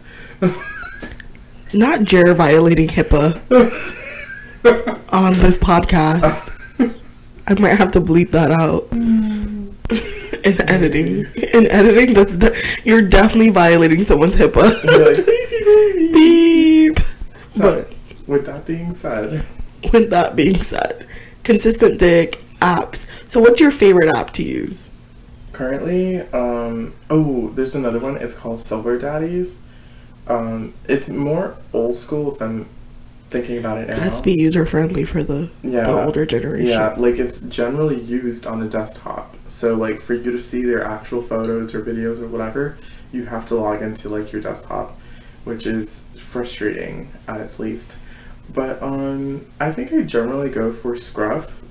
not 1.75 2.03
Jer 2.03 2.33
violating 2.33 2.87
HIPAA 2.87 3.35
on 5.13 5.33
this 5.33 5.59
podcast. 5.59 6.49
I 7.47 7.53
might 7.59 7.75
have 7.75 7.91
to 7.91 8.01
bleep 8.01 8.31
that 8.31 8.49
out. 8.49 8.91
In 8.91 10.69
editing. 10.69 11.25
In 11.53 11.67
editing, 11.67 12.15
that's 12.15 12.37
the, 12.37 12.81
you're 12.83 13.03
definitely 13.03 13.51
violating 13.51 13.99
someone's 13.99 14.37
HIPAA. 14.37 14.71
Beep. 16.13 16.95
But 17.59 17.93
with 18.25 18.47
that 18.47 18.65
being 18.65 18.95
said. 18.95 19.45
with 19.93 20.09
that 20.09 20.35
being 20.35 20.61
said, 20.61 21.05
consistent 21.43 21.99
dick 21.99 22.37
apps. 22.59 23.29
So 23.29 23.39
what's 23.39 23.61
your 23.61 23.69
favorite 23.69 24.09
app 24.15 24.31
to 24.31 24.43
use? 24.43 24.89
Currently, 25.57 26.21
um, 26.33 26.93
oh, 27.09 27.49
there's 27.49 27.73
another 27.73 27.97
one. 27.97 28.17
It's 28.17 28.35
called 28.35 28.59
Silver 28.59 28.99
Daddies. 28.99 29.59
Um, 30.27 30.75
it's 30.87 31.09
more 31.09 31.57
old 31.73 31.95
school 31.95 32.31
if 32.31 32.39
I'm 32.39 32.67
thinking 33.29 33.57
about 33.57 33.79
it 33.79 33.87
now. 33.87 33.95
It 33.95 34.03
has 34.03 34.17
to 34.19 34.23
be 34.23 34.33
user 34.33 34.67
friendly 34.67 35.03
for 35.03 35.23
the, 35.23 35.51
Yeah. 35.63 35.85
the 35.85 36.03
older 36.03 36.27
generation. 36.27 36.67
Yeah, 36.67 36.93
like 36.95 37.15
it's 37.15 37.39
generally 37.41 37.99
used 37.99 38.45
on 38.45 38.59
the 38.59 38.67
desktop. 38.67 39.35
So 39.47 39.73
like 39.73 39.99
for 39.99 40.13
you 40.13 40.31
to 40.31 40.39
see 40.39 40.61
their 40.61 40.83
actual 40.85 41.23
photos 41.23 41.73
or 41.73 41.81
videos 41.81 42.21
or 42.21 42.27
whatever, 42.27 42.77
you 43.11 43.25
have 43.25 43.47
to 43.47 43.55
log 43.55 43.81
into 43.81 44.09
like 44.09 44.31
your 44.31 44.43
desktop, 44.43 44.95
which 45.43 45.65
is 45.65 46.03
frustrating 46.15 47.09
at 47.27 47.41
its 47.41 47.57
least. 47.57 47.95
But 48.53 48.79
um, 48.83 49.47
I 49.59 49.71
think 49.71 49.91
I 49.91 50.03
generally 50.03 50.51
go 50.51 50.71
for 50.71 50.95
Scruff 50.95 51.63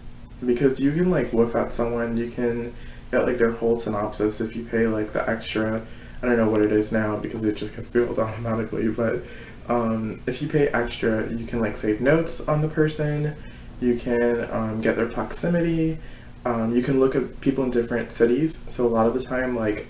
because 0.44 0.80
you 0.80 0.90
can 0.90 1.08
like 1.08 1.32
woof 1.32 1.54
at 1.54 1.72
someone. 1.72 2.16
You 2.16 2.32
can 2.32 2.74
get 3.10 3.26
like 3.26 3.38
their 3.38 3.52
whole 3.52 3.78
synopsis 3.78 4.40
if 4.40 4.56
you 4.56 4.64
pay 4.64 4.86
like 4.86 5.12
the 5.12 5.28
extra. 5.28 5.82
I 6.22 6.26
don't 6.26 6.36
know 6.36 6.48
what 6.50 6.62
it 6.62 6.72
is 6.72 6.92
now 6.92 7.16
because 7.16 7.44
it 7.44 7.56
just 7.56 7.76
gets 7.76 7.88
billed 7.88 8.18
automatically. 8.26 8.88
But 8.88 9.22
um, 9.68 10.22
if 10.26 10.40
you 10.42 10.48
pay 10.48 10.68
extra, 10.68 11.30
you 11.32 11.46
can 11.46 11.60
like 11.60 11.76
save 11.76 12.00
notes 12.00 12.46
on 12.48 12.62
the 12.62 12.68
person. 12.68 13.36
You 13.80 13.96
can 13.96 14.50
um, 14.50 14.80
get 14.80 14.96
their 14.96 15.06
proximity. 15.08 15.98
Um, 16.44 16.74
you 16.74 16.82
can 16.82 17.00
look 17.00 17.14
at 17.16 17.40
people 17.40 17.64
in 17.64 17.70
different 17.70 18.12
cities. 18.12 18.62
So 18.68 18.86
a 18.86 18.88
lot 18.88 19.06
of 19.06 19.14
the 19.14 19.22
time, 19.22 19.56
like 19.56 19.86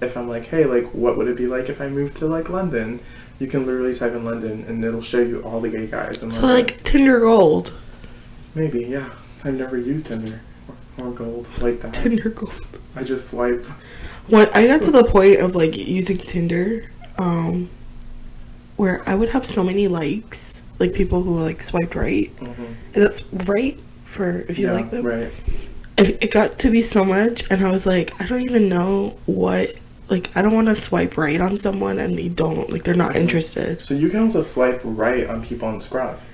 if 0.00 0.16
I'm 0.16 0.28
like, 0.28 0.46
hey, 0.46 0.64
like 0.64 0.86
what 0.94 1.16
would 1.18 1.28
it 1.28 1.36
be 1.36 1.46
like 1.46 1.68
if 1.68 1.80
I 1.80 1.88
moved 1.88 2.16
to 2.18 2.26
like 2.26 2.48
London? 2.48 3.00
You 3.38 3.46
can 3.46 3.66
literally 3.66 3.94
type 3.94 4.12
in 4.14 4.24
London 4.24 4.64
and 4.66 4.82
it'll 4.82 5.02
show 5.02 5.20
you 5.20 5.42
all 5.42 5.60
the 5.60 5.68
gay 5.68 5.86
guys 5.86 6.22
in 6.22 6.32
So 6.32 6.42
London. 6.46 6.56
like 6.66 6.82
Tinder 6.82 7.20
Gold. 7.20 7.74
Maybe, 8.54 8.84
yeah. 8.84 9.10
I've 9.44 9.54
never 9.54 9.76
used 9.76 10.06
Tinder 10.06 10.40
or, 10.98 11.10
Gold 11.12 11.48
like 11.60 11.80
that. 11.82 11.94
Tinder 11.94 12.30
Gold. 12.30 12.66
I 12.94 13.04
just 13.04 13.30
swipe. 13.30 13.64
When 14.28 14.48
I 14.54 14.66
got 14.66 14.82
to 14.82 14.90
the 14.90 15.04
point 15.04 15.40
of 15.40 15.54
like 15.54 15.76
using 15.76 16.18
Tinder, 16.18 16.90
um, 17.18 17.70
where 18.76 19.02
I 19.08 19.14
would 19.14 19.30
have 19.30 19.44
so 19.46 19.62
many 19.62 19.88
likes, 19.88 20.62
like 20.78 20.92
people 20.94 21.22
who 21.22 21.40
like 21.40 21.62
swiped 21.62 21.94
right. 21.94 22.34
Mhm. 22.36 22.58
And 22.58 22.76
that's 22.94 23.24
right 23.32 23.78
for 24.04 24.40
if 24.48 24.58
you 24.58 24.66
yeah, 24.66 24.72
like 24.72 24.90
them. 24.90 25.06
Right. 25.06 25.32
It, 25.98 26.18
it 26.20 26.30
got 26.30 26.58
to 26.58 26.70
be 26.70 26.82
so 26.82 27.04
much, 27.04 27.50
and 27.50 27.64
I 27.64 27.70
was 27.70 27.86
like, 27.86 28.12
I 28.20 28.26
don't 28.26 28.42
even 28.42 28.68
know 28.68 29.18
what. 29.26 29.70
Like, 30.08 30.30
I 30.36 30.42
don't 30.42 30.54
want 30.54 30.68
to 30.68 30.76
swipe 30.76 31.16
right 31.18 31.40
on 31.40 31.56
someone 31.56 31.98
and 31.98 32.16
they 32.16 32.28
don't, 32.28 32.70
like, 32.70 32.84
they're 32.84 32.94
not 32.94 33.16
interested. 33.16 33.84
So 33.84 33.92
you 33.94 34.08
can 34.08 34.20
also 34.20 34.40
swipe 34.40 34.80
right 34.84 35.26
on 35.26 35.44
people 35.44 35.66
on 35.66 35.80
Scruff. 35.80 36.28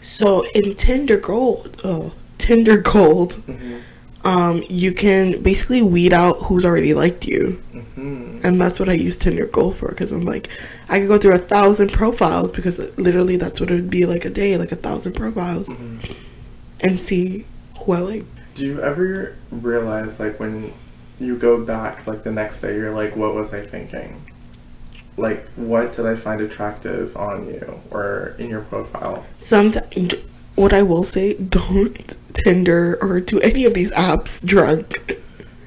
So 0.00 0.46
in 0.54 0.74
Tinder 0.74 1.18
Gold, 1.18 1.78
oh, 1.84 2.14
Tinder 2.38 2.78
Gold, 2.78 3.32
Mm-hmm. 3.46 3.80
Um, 4.24 4.62
you 4.68 4.92
can 4.92 5.42
basically 5.42 5.82
weed 5.82 6.12
out 6.12 6.36
who's 6.42 6.64
already 6.64 6.94
liked 6.94 7.26
you. 7.26 7.62
Mm-hmm. 7.72 8.40
And 8.44 8.60
that's 8.60 8.78
what 8.80 8.88
I 8.88 8.92
use 8.94 9.18
Tinder 9.18 9.46
Gold 9.46 9.76
for 9.76 9.88
because 9.88 10.12
I'm 10.12 10.24
like, 10.24 10.48
I 10.88 10.98
could 10.98 11.08
go 11.08 11.18
through 11.18 11.34
a 11.34 11.38
thousand 11.38 11.92
profiles 11.92 12.50
because 12.50 12.78
literally 12.98 13.36
that's 13.36 13.60
what 13.60 13.70
it 13.70 13.74
would 13.74 13.90
be 13.90 14.06
like 14.06 14.24
a 14.24 14.30
day, 14.30 14.56
like 14.56 14.72
a 14.72 14.76
thousand 14.76 15.12
profiles, 15.14 15.68
Mm-hmm. 15.68 16.12
and 16.80 16.98
see 16.98 17.46
who 17.78 17.92
I 17.92 17.98
like. 17.98 18.24
Do 18.54 18.66
you 18.66 18.82
ever 18.82 19.36
realize, 19.50 20.18
like, 20.20 20.38
when 20.40 20.72
you 21.18 21.36
go 21.36 21.62
back, 21.64 22.06
like, 22.06 22.24
the 22.24 22.32
next 22.32 22.60
day, 22.60 22.74
you're 22.76 22.94
like, 22.94 23.16
what 23.16 23.34
was 23.34 23.54
I 23.54 23.64
thinking? 23.64 24.22
Like, 25.16 25.46
what 25.50 25.94
did 25.94 26.06
I 26.06 26.14
find 26.16 26.40
attractive 26.40 27.16
on 27.16 27.46
you 27.46 27.80
or 27.90 28.34
in 28.38 28.48
your 28.50 28.62
profile? 28.62 29.24
Sometimes, 29.38 30.14
what 30.60 30.72
I 30.72 30.82
will 30.82 31.02
say, 31.02 31.34
don't 31.34 32.16
Tinder 32.34 32.98
or 33.02 33.20
do 33.20 33.40
any 33.40 33.64
of 33.64 33.74
these 33.74 33.90
apps 33.92 34.44
drunk 34.44 34.94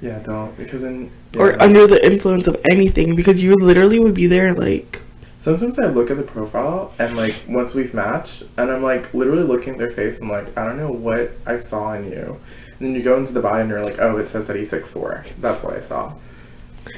Yeah, 0.02 0.20
don't. 0.20 0.56
Because 0.58 0.82
then. 0.82 1.12
or 1.38 1.62
under 1.62 1.88
the 1.88 2.00
influence 2.06 2.48
of 2.48 2.58
anything 2.70 3.16
because 3.16 3.44
you 3.44 3.56
literally 3.56 4.00
would 4.00 4.16
be 4.16 4.28
there 4.28 4.54
like, 4.54 5.02
Sometimes 5.40 5.78
I 5.78 5.88
look 5.88 6.10
at 6.10 6.16
the 6.18 6.24
profile 6.24 6.94
and 7.00 7.18
like 7.18 7.36
once 7.50 7.74
we've 7.74 7.94
matched 7.94 8.44
and 8.58 8.72
I'm 8.72 8.82
like 8.82 9.14
literally 9.14 9.44
looking 9.44 9.74
at 9.74 9.80
their 9.80 9.92
face 9.92 10.22
I'm 10.22 10.30
like 10.30 10.58
I 10.58 10.66
don't 10.66 10.78
know 10.78 10.92
what 10.92 11.32
I 11.46 11.58
saw 11.60 11.94
in 11.94 12.10
you. 12.12 12.40
And 12.80 12.88
then 12.90 12.96
you 12.96 13.04
go 13.04 13.18
into 13.18 13.34
the 13.34 13.42
bio 13.42 13.60
and 13.62 13.70
you're 13.70 13.84
like, 13.84 14.00
oh, 14.00 14.18
it 14.18 14.28
says 14.28 14.46
that 14.48 14.56
he's 14.56 14.70
six 14.70 14.90
four. 14.90 15.24
That's 15.42 15.62
what 15.64 15.74
I 15.76 15.82
saw. 15.82 16.14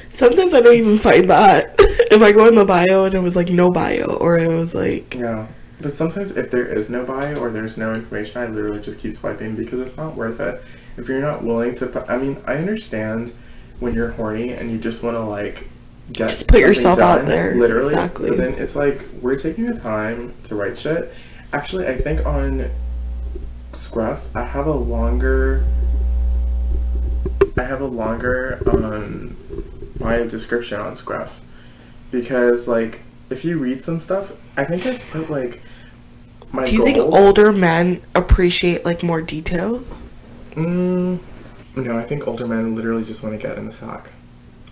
sometimes 0.08 0.54
I 0.54 0.60
don't 0.60 0.76
even 0.76 0.98
find 0.98 1.28
that. 1.30 1.74
if 1.78 2.22
I 2.22 2.32
go 2.32 2.46
in 2.46 2.54
the 2.54 2.64
bio 2.64 3.04
and 3.04 3.14
it 3.14 3.20
was 3.20 3.34
like 3.36 3.48
no 3.50 3.70
bio 3.72 4.16
or 4.20 4.38
it 4.38 4.48
was 4.48 4.74
like, 4.74 5.14
Yeah. 5.14 5.46
But 5.80 5.94
sometimes 5.94 6.36
if 6.36 6.50
there 6.50 6.66
is 6.66 6.88
no 6.88 7.04
buy 7.04 7.34
or 7.34 7.50
there's 7.50 7.76
no 7.76 7.94
information, 7.94 8.40
I 8.42 8.46
literally 8.46 8.80
just 8.80 8.98
keep 9.00 9.14
swiping 9.16 9.56
because 9.56 9.80
it's 9.80 9.96
not 9.96 10.16
worth 10.16 10.40
it. 10.40 10.62
If 10.96 11.08
you're 11.08 11.20
not 11.20 11.44
willing 11.44 11.74
to, 11.76 11.86
put, 11.86 12.08
I 12.08 12.16
mean, 12.16 12.38
I 12.46 12.56
understand 12.56 13.32
when 13.80 13.94
you're 13.94 14.12
horny 14.12 14.52
and 14.52 14.70
you 14.70 14.78
just 14.78 15.02
want 15.02 15.16
to 15.16 15.20
like 15.20 15.68
get 16.12 16.30
Just 16.30 16.48
put 16.48 16.60
yourself 16.60 16.98
out 16.98 17.26
there. 17.26 17.54
literally. 17.56 17.92
Exactly. 17.92 18.30
But 18.30 18.38
then 18.38 18.54
it's 18.54 18.74
like 18.74 19.02
we're 19.20 19.36
taking 19.38 19.66
the 19.66 19.78
time 19.78 20.32
to 20.44 20.54
write 20.54 20.78
shit. 20.78 21.12
Actually, 21.52 21.86
I 21.86 21.98
think 21.98 22.24
on 22.24 22.70
Scruff, 23.72 24.34
I 24.34 24.44
have 24.44 24.66
a 24.66 24.72
longer, 24.72 25.64
I 27.56 27.62
have 27.62 27.82
a 27.82 27.86
longer 27.86 28.62
um 28.66 29.36
bio 29.98 30.26
description 30.26 30.80
on 30.80 30.96
Scruff 30.96 31.40
because 32.10 32.66
like 32.66 33.00
if 33.30 33.44
you 33.44 33.58
read 33.58 33.82
some 33.82 34.00
stuff, 34.00 34.32
I 34.56 34.64
think 34.64 34.86
I 34.86 34.96
put 35.10 35.30
like 35.30 35.62
my 36.52 36.64
do 36.64 36.72
you 36.72 36.84
think 36.84 36.98
older 36.98 37.52
men 37.52 38.00
appreciate 38.14 38.84
like 38.84 39.02
more 39.02 39.20
details? 39.20 40.06
Mm, 40.52 41.18
no, 41.76 41.98
I 41.98 42.02
think 42.04 42.26
older 42.26 42.46
men 42.46 42.74
literally 42.74 43.04
just 43.04 43.22
want 43.22 43.38
to 43.38 43.46
get 43.46 43.58
in 43.58 43.66
the 43.66 43.72
sack. 43.72 44.10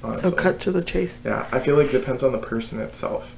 Honestly. 0.02 0.30
So 0.30 0.36
cut 0.36 0.60
to 0.60 0.72
the 0.72 0.82
chase. 0.82 1.20
Yeah, 1.24 1.48
I 1.52 1.60
feel 1.60 1.76
like 1.76 1.88
it 1.88 1.98
depends 1.98 2.22
on 2.22 2.32
the 2.32 2.38
person 2.38 2.80
itself. 2.80 3.34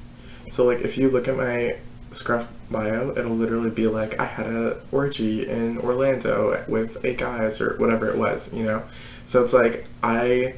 So 0.49 0.65
like 0.65 0.79
if 0.81 0.97
you 0.97 1.09
look 1.09 1.27
at 1.27 1.37
my 1.37 1.77
Scruff 2.11 2.47
bio, 2.71 3.11
it'll 3.17 3.35
literally 3.35 3.69
be 3.69 3.87
like 3.87 4.19
I 4.19 4.25
had 4.25 4.47
a 4.47 4.77
orgy 4.91 5.47
in 5.47 5.77
Orlando 5.79 6.63
with 6.67 7.03
eight 7.03 7.17
guys 7.17 7.59
or 7.59 7.77
whatever 7.77 8.09
it 8.09 8.17
was, 8.17 8.53
you 8.53 8.63
know. 8.63 8.83
So 9.25 9.43
it's 9.43 9.53
like 9.53 9.87
I 10.01 10.55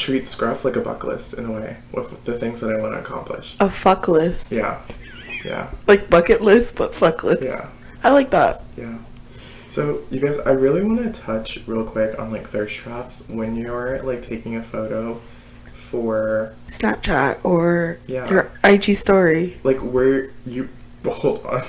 treat 0.00 0.26
Scruff 0.26 0.64
like 0.64 0.76
a 0.76 0.80
bucket 0.80 1.08
list 1.08 1.34
in 1.34 1.44
a 1.46 1.52
way 1.52 1.76
with 1.92 2.24
the 2.24 2.38
things 2.38 2.60
that 2.62 2.70
I 2.74 2.80
want 2.80 2.94
to 2.94 2.98
accomplish. 3.00 3.56
A 3.60 3.68
fuck 3.70 4.08
list. 4.08 4.50
Yeah, 4.52 4.80
yeah, 5.44 5.70
Like 5.86 6.08
bucket 6.10 6.40
list, 6.40 6.76
but 6.76 6.94
fuck 6.94 7.22
list. 7.24 7.42
yeah. 7.42 7.68
I 8.02 8.10
like 8.10 8.30
that. 8.30 8.62
Yeah. 8.76 8.96
So 9.68 10.00
you 10.10 10.18
guys, 10.20 10.38
I 10.38 10.50
really 10.50 10.82
want 10.82 11.02
to 11.14 11.20
touch 11.20 11.60
real 11.66 11.84
quick 11.84 12.18
on 12.18 12.30
like 12.32 12.48
thirst 12.48 12.74
traps 12.76 13.24
when 13.28 13.54
you're 13.56 14.02
like 14.02 14.22
taking 14.22 14.56
a 14.56 14.62
photo 14.62 15.20
for 15.74 16.54
Snapchat 16.68 17.44
or 17.44 17.98
Yeah. 18.06 18.28
your 18.30 18.50
IG 18.64 18.94
story. 18.96 19.58
like 19.62 19.78
where 19.78 20.30
you 20.46 20.68
hold 21.06 21.44
on, 21.46 21.64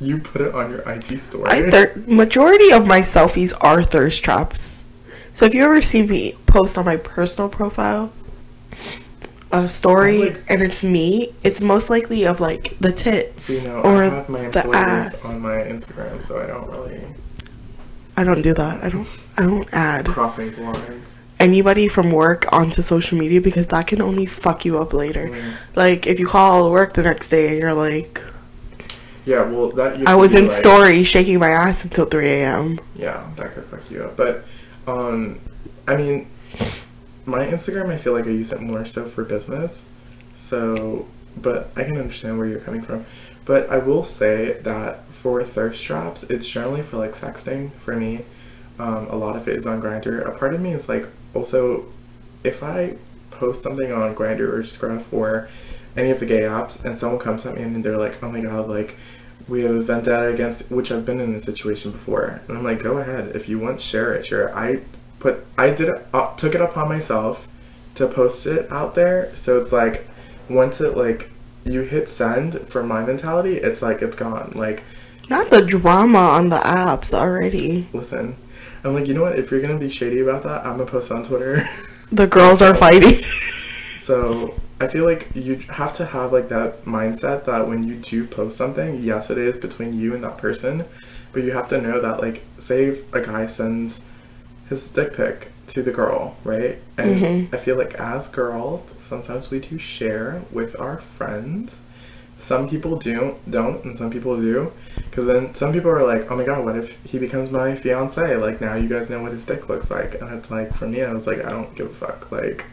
you 0.00 0.18
put 0.18 0.40
it 0.40 0.54
on 0.54 0.70
your 0.70 0.80
IG 0.88 1.18
story. 1.20 1.48
I 1.48 1.70
thir- 1.70 1.92
majority 2.06 2.72
of 2.72 2.86
my 2.86 3.00
selfies 3.00 3.52
are 3.60 3.82
thirst 3.82 4.22
traps. 4.24 4.84
So 5.32 5.46
if 5.46 5.54
you 5.54 5.64
ever 5.64 5.80
see 5.80 6.02
me 6.02 6.34
post 6.46 6.76
on 6.78 6.84
my 6.84 6.96
personal 6.96 7.48
profile 7.48 8.12
a 9.50 9.68
story 9.68 10.18
Like- 10.18 10.42
and 10.48 10.60
it's 10.62 10.84
me, 10.84 11.32
it's 11.42 11.60
most 11.62 11.88
likely 11.90 12.24
of 12.26 12.40
like 12.40 12.76
the 12.80 12.92
tits 12.92 13.64
you 13.64 13.70
know, 13.70 13.80
or 13.80 14.02
I 14.04 14.08
have 14.08 14.28
my 14.28 14.48
the 14.50 14.66
ass. 14.74 15.24
on 15.24 15.40
my 15.40 15.56
Instagram, 15.56 16.22
so 16.24 16.40
I 16.42 16.46
don't 16.46 16.68
really 16.70 17.00
I 18.16 18.24
don't 18.24 18.42
do 18.42 18.52
that. 18.52 18.82
I 18.82 18.88
don't. 18.88 19.06
I 19.38 19.42
don't 19.46 19.68
add 19.72 20.06
crossing 20.06 20.50
lines. 20.60 21.18
anybody 21.38 21.86
from 21.86 22.10
work 22.10 22.52
onto 22.52 22.82
social 22.82 23.16
media 23.16 23.40
because 23.40 23.68
that 23.68 23.86
can 23.86 24.02
only 24.02 24.26
fuck 24.26 24.64
you 24.64 24.76
up 24.80 24.92
later. 24.92 25.28
Mm. 25.28 25.52
Like 25.76 26.06
if 26.08 26.18
you 26.18 26.26
call 26.26 26.72
work 26.72 26.94
the 26.94 27.04
next 27.04 27.30
day 27.30 27.46
and 27.50 27.58
you're 27.60 27.74
like, 27.74 28.20
Yeah, 29.24 29.42
well, 29.44 29.70
that 29.78 30.04
I 30.06 30.16
was 30.16 30.34
in 30.34 30.42
like- 30.42 30.50
story 30.50 31.04
shaking 31.04 31.38
my 31.38 31.50
ass 31.50 31.84
until 31.84 32.06
3 32.06 32.26
a.m. 32.28 32.80
Yeah, 32.96 33.22
that 33.36 33.54
could 33.54 33.64
fuck 33.66 33.88
you 33.88 34.02
up. 34.02 34.16
But, 34.16 34.44
um, 34.88 35.38
I 35.86 35.96
mean, 35.96 36.28
my 37.26 37.44
Instagram, 37.44 37.90
I 37.90 37.98
feel 37.98 38.14
like 38.14 38.26
I 38.26 38.30
use 38.30 38.52
it 38.52 38.60
more 38.60 38.84
so 38.86 39.04
for 39.04 39.22
business. 39.22 39.88
So, 40.34 41.06
but 41.36 41.70
I 41.76 41.84
can 41.84 41.98
understand 41.98 42.38
where 42.38 42.46
you're 42.46 42.60
coming 42.60 42.82
from. 42.82 43.04
But 43.44 43.68
I 43.70 43.78
will 43.78 44.04
say 44.04 44.60
that 44.62 45.04
for 45.06 45.42
thirst 45.44 45.82
traps, 45.84 46.22
it's 46.24 46.48
generally 46.48 46.82
for 46.82 46.96
like 46.96 47.12
sexting 47.12 47.72
for 47.74 47.96
me. 47.96 48.24
Um, 48.78 49.08
a 49.08 49.16
lot 49.16 49.36
of 49.36 49.48
it 49.48 49.56
is 49.56 49.66
on 49.66 49.82
Grindr. 49.82 50.26
A 50.26 50.38
part 50.38 50.54
of 50.54 50.60
me 50.60 50.72
is 50.72 50.88
like 50.88 51.06
also, 51.34 51.86
if 52.44 52.62
I 52.62 52.96
post 53.30 53.62
something 53.62 53.92
on 53.92 54.14
Grindr 54.14 54.52
or 54.52 54.64
Scruff 54.64 55.12
or 55.12 55.48
any 55.96 56.10
of 56.10 56.20
the 56.20 56.26
gay 56.26 56.40
apps, 56.42 56.84
and 56.84 56.96
someone 56.96 57.18
comes 57.18 57.44
at 57.46 57.56
me 57.56 57.62
and 57.62 57.84
they're 57.84 57.98
like, 57.98 58.22
"Oh 58.22 58.30
my 58.30 58.40
god, 58.40 58.68
like." 58.68 58.96
We 59.48 59.62
have 59.62 59.74
a 59.74 59.80
vendetta 59.80 60.28
against 60.28 60.70
which 60.70 60.92
I've 60.92 61.06
been 61.06 61.20
in 61.20 61.34
a 61.34 61.40
situation 61.40 61.90
before. 61.90 62.40
And 62.48 62.58
I'm 62.58 62.64
like, 62.64 62.82
go 62.82 62.98
ahead. 62.98 63.34
If 63.34 63.48
you 63.48 63.58
want, 63.58 63.80
share 63.80 64.14
it. 64.14 64.30
It. 64.30 64.50
I 64.54 64.80
put, 65.18 65.44
I 65.56 65.70
did 65.70 65.88
it, 65.88 66.06
uh, 66.12 66.34
took 66.36 66.54
it 66.54 66.60
upon 66.60 66.88
myself 66.88 67.48
to 67.94 68.06
post 68.06 68.46
it 68.46 68.70
out 68.70 68.94
there. 68.94 69.34
So 69.34 69.60
it's 69.60 69.72
like, 69.72 70.06
once 70.48 70.80
it 70.80 70.96
like, 70.96 71.30
you 71.64 71.80
hit 71.82 72.08
send 72.08 72.60
for 72.68 72.82
my 72.82 73.04
mentality, 73.04 73.56
it's 73.56 73.82
like, 73.82 74.00
it's 74.02 74.16
gone. 74.16 74.52
Like, 74.54 74.84
Not 75.28 75.50
the 75.50 75.62
drama 75.62 76.18
on 76.18 76.48
the 76.50 76.56
apps 76.58 77.12
already. 77.12 77.88
listen, 77.92 78.36
I'm 78.84 78.94
like, 78.94 79.06
you 79.06 79.14
know 79.14 79.22
what? 79.22 79.38
If 79.38 79.50
you're 79.50 79.60
going 79.60 79.78
to 79.78 79.84
be 79.84 79.90
shady 79.90 80.20
about 80.20 80.42
that, 80.44 80.64
I'm 80.64 80.78
to 80.78 80.86
post 80.86 81.10
on 81.10 81.24
Twitter. 81.24 81.68
The 82.12 82.26
girls 82.26 82.62
are 82.62 82.74
fighting. 82.86 83.14
So 83.98 84.54
I 84.80 84.86
feel 84.86 85.04
like 85.04 85.28
you 85.34 85.56
have 85.70 85.92
to 85.94 86.06
have 86.06 86.32
like 86.32 86.48
that 86.50 86.84
mindset 86.84 87.44
that 87.44 87.66
when 87.66 87.82
you 87.86 87.96
do 87.96 88.26
post 88.26 88.56
something, 88.56 89.02
yes, 89.02 89.30
it 89.30 89.38
is 89.38 89.56
between 89.56 89.98
you 89.98 90.14
and 90.14 90.22
that 90.24 90.38
person, 90.38 90.84
but 91.32 91.42
you 91.42 91.52
have 91.52 91.68
to 91.70 91.80
know 91.80 92.00
that 92.00 92.20
like, 92.20 92.44
say 92.58 92.86
if 92.86 93.12
a 93.12 93.20
guy 93.20 93.46
sends 93.46 94.04
his 94.68 94.90
dick 94.92 95.14
pic 95.14 95.50
to 95.68 95.82
the 95.82 95.90
girl, 95.90 96.36
right? 96.44 96.78
And 96.96 97.20
mm-hmm. 97.20 97.54
I 97.54 97.58
feel 97.58 97.76
like 97.76 97.94
as 97.94 98.28
girls, 98.28 98.92
sometimes 98.98 99.50
we 99.50 99.60
do 99.60 99.78
share 99.78 100.42
with 100.52 100.78
our 100.80 100.98
friends 100.98 101.82
some 102.38 102.68
people 102.68 102.96
do 102.96 103.36
don't, 103.50 103.84
and 103.84 103.98
some 103.98 104.10
people 104.10 104.40
do. 104.40 104.72
Because 104.94 105.26
then 105.26 105.54
some 105.54 105.72
people 105.72 105.90
are 105.90 106.06
like, 106.06 106.30
oh 106.30 106.36
my 106.36 106.44
god, 106.44 106.64
what 106.64 106.76
if 106.76 107.02
he 107.04 107.18
becomes 107.18 107.50
my 107.50 107.74
fiance? 107.74 108.36
Like 108.36 108.60
now 108.60 108.74
you 108.74 108.88
guys 108.88 109.10
know 109.10 109.22
what 109.22 109.32
his 109.32 109.44
dick 109.44 109.68
looks 109.68 109.90
like, 109.90 110.14
and 110.14 110.32
it's 110.32 110.50
like 110.50 110.72
for 110.72 110.86
me, 110.86 111.02
I 111.02 111.12
was 111.12 111.26
like, 111.26 111.44
I 111.44 111.50
don't 111.50 111.74
give 111.74 111.86
a 111.86 111.94
fuck. 111.94 112.30
Like, 112.30 112.64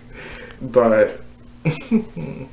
but 0.61 1.21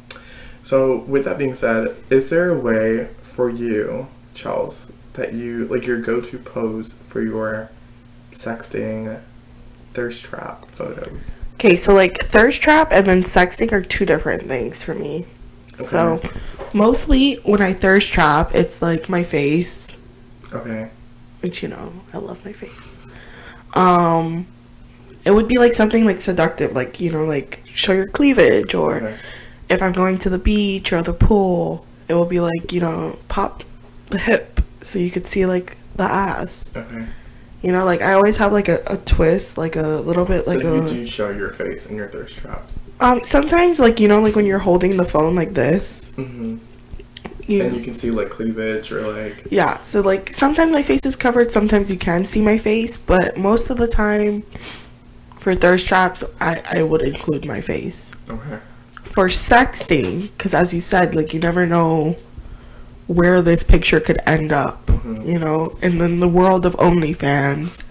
so 0.63 0.99
with 0.99 1.25
that 1.25 1.39
being 1.39 1.55
said, 1.55 1.97
is 2.11 2.31
there 2.31 2.51
a 2.51 2.59
way 2.59 3.09
for 3.23 3.49
you, 3.51 4.09
Charles, 4.35 4.93
that 5.15 5.33
you 5.33 5.67
like 5.67 5.87
your 5.87 6.01
go-to 6.01 6.39
pose 6.39 6.95
for 6.95 7.23
your 7.23 7.71
sexting 8.33 9.21
thirst 9.89 10.25
trap 10.25 10.67
photos? 10.69 11.33
Okay, 11.55 11.77
so 11.77 11.95
like 11.95 12.19
thirst 12.19 12.61
trap 12.63 12.89
and 12.91 13.07
then 13.07 13.23
sexting 13.23 13.73
are 13.73 13.83
two 13.83 14.05
different 14.07 14.49
things 14.49 14.83
for 14.83 14.95
me. 14.95 15.27
Okay. 15.75 15.85
So 15.85 16.21
mostly 16.73 17.35
when 17.45 17.63
I 17.63 17.73
thirst 17.73 18.13
trap, 18.13 18.55
it's 18.55 18.83
like 18.83 19.09
my 19.09 19.23
face, 19.23 19.97
Okay. 20.53 20.91
which 21.41 21.63
you 21.63 21.69
know 21.69 21.93
I 22.13 22.19
love 22.19 22.45
my 22.45 22.53
face. 22.53 22.97
Um, 23.75 24.47
it 25.25 25.31
would 25.33 25.49
be 25.49 25.59
like 25.59 25.75
something 25.75 26.05
like 26.05 26.21
seductive, 26.21 26.73
like 26.75 27.01
you 27.01 27.11
know, 27.13 27.25
like 27.25 27.63
show 27.67 27.93
your 27.93 28.09
cleavage, 28.09 28.75
or 28.75 28.97
Okay. 28.97 29.17
if 29.71 29.83
I'm 29.83 29.93
going 29.93 30.19
to 30.19 30.31
the 30.31 30.39
beach 30.39 30.93
or 30.93 31.03
the 31.03 31.13
pool, 31.15 31.87
it 32.09 32.15
will 32.15 32.27
be 32.27 32.41
like 32.41 32.73
you 32.73 32.81
know 32.81 33.19
pop 33.29 33.63
the 34.07 34.19
hip 34.19 34.61
so 34.83 34.99
you 34.99 35.11
could 35.11 35.27
see 35.27 35.47
like 35.47 35.77
the 35.97 36.05
ass. 36.05 36.71
Okay. 36.77 37.07
You 37.63 37.71
know, 37.71 37.85
like 37.85 38.03
I 38.03 38.15
always 38.15 38.39
have 38.39 38.53
like 38.53 38.69
a, 38.69 38.83
a 38.89 38.97
twist, 38.97 39.57
like 39.57 39.77
a 39.77 39.83
little 39.83 40.25
bit 40.25 40.47
like 40.49 40.61
so 40.63 40.75
you 40.75 40.83
a. 40.83 40.89
do 40.89 41.07
show 41.07 41.31
your 41.31 41.51
face 41.51 41.87
in 41.87 41.97
your 41.97 42.09
thirst 42.09 42.39
traps. 42.39 42.75
Um, 43.01 43.25
sometimes 43.25 43.79
like 43.81 44.01
you 44.01 44.09
know, 44.09 44.21
like 44.21 44.35
when 44.37 44.47
you're 44.47 44.59
holding 44.59 44.97
the 44.97 45.05
phone 45.05 45.35
like 45.37 45.55
this, 45.55 46.13
Mm-hmm. 46.17 46.59
you 47.47 47.63
And 47.63 47.77
you 47.77 47.83
can 47.83 47.95
see 47.95 48.11
like 48.11 48.31
cleavage 48.31 48.91
or 48.93 49.03
like 49.13 49.45
Yeah, 49.51 49.77
so 49.79 50.01
like 50.01 50.33
sometimes 50.33 50.73
my 50.73 50.83
face 50.83 51.07
is 51.07 51.17
covered, 51.17 51.51
sometimes 51.53 51.91
you 51.91 51.97
can 51.97 52.25
see 52.25 52.43
my 52.43 52.59
face, 52.59 52.99
but 52.99 53.37
most 53.37 53.71
of 53.71 53.77
the 53.77 53.87
time 53.89 54.43
for 55.43 55.55
thirst 55.57 55.89
traps, 55.89 56.23
I, 56.41 56.63
I 56.71 56.83
would 56.85 57.03
include 57.03 57.45
my 57.45 57.61
face. 57.61 58.15
okay. 58.31 58.59
For 59.03 59.27
sexting, 59.27 60.31
because 60.31 60.55
as 60.55 60.73
you 60.73 60.81
said, 60.81 61.17
like 61.17 61.35
you 61.35 61.41
never 61.41 61.67
know 61.67 62.17
where 63.09 63.43
this 63.43 63.65
picture 63.65 63.99
could 63.99 64.19
end 64.25 64.53
up, 64.53 64.89
you 65.05 65.39
know? 65.41 65.77
And 65.83 66.01
then 66.01 66.21
the 66.21 66.29
world 66.29 66.65
of 66.65 66.75
OnlyFans, 66.77 67.83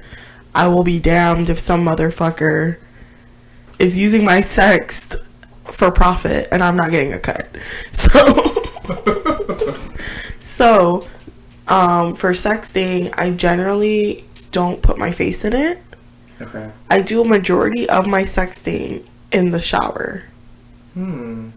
I 0.56 0.68
will 0.70 0.84
be 0.84 1.00
damned 1.00 1.50
if 1.50 1.60
some 1.60 1.86
motherfucker 1.86 2.78
is 3.78 3.98
using 3.98 4.24
my 4.24 4.40
sext 4.40 5.18
for 5.66 5.92
profit 5.92 6.48
and 6.52 6.64
I'm 6.64 6.78
not 6.78 6.90
getting 6.90 7.12
a 7.14 7.20
cut. 7.20 7.48
So. 7.92 8.20
So, 10.40 11.08
um, 11.68 12.16
for 12.16 12.32
sexting, 12.32 13.14
I 13.16 13.30
generally 13.32 14.26
don't 14.52 14.82
put 14.82 14.98
my 14.98 15.12
face 15.12 15.46
in 15.46 15.54
it. 15.54 15.80
Okay. 16.42 16.72
I 16.90 17.02
do 17.02 17.22
a 17.22 17.26
majority 17.26 17.88
of 17.90 18.08
my 18.08 18.24
sexting 18.24 19.06
in 19.32 19.52
the 19.52 19.62
shower. 19.62 20.24
Hmm. 20.94 21.50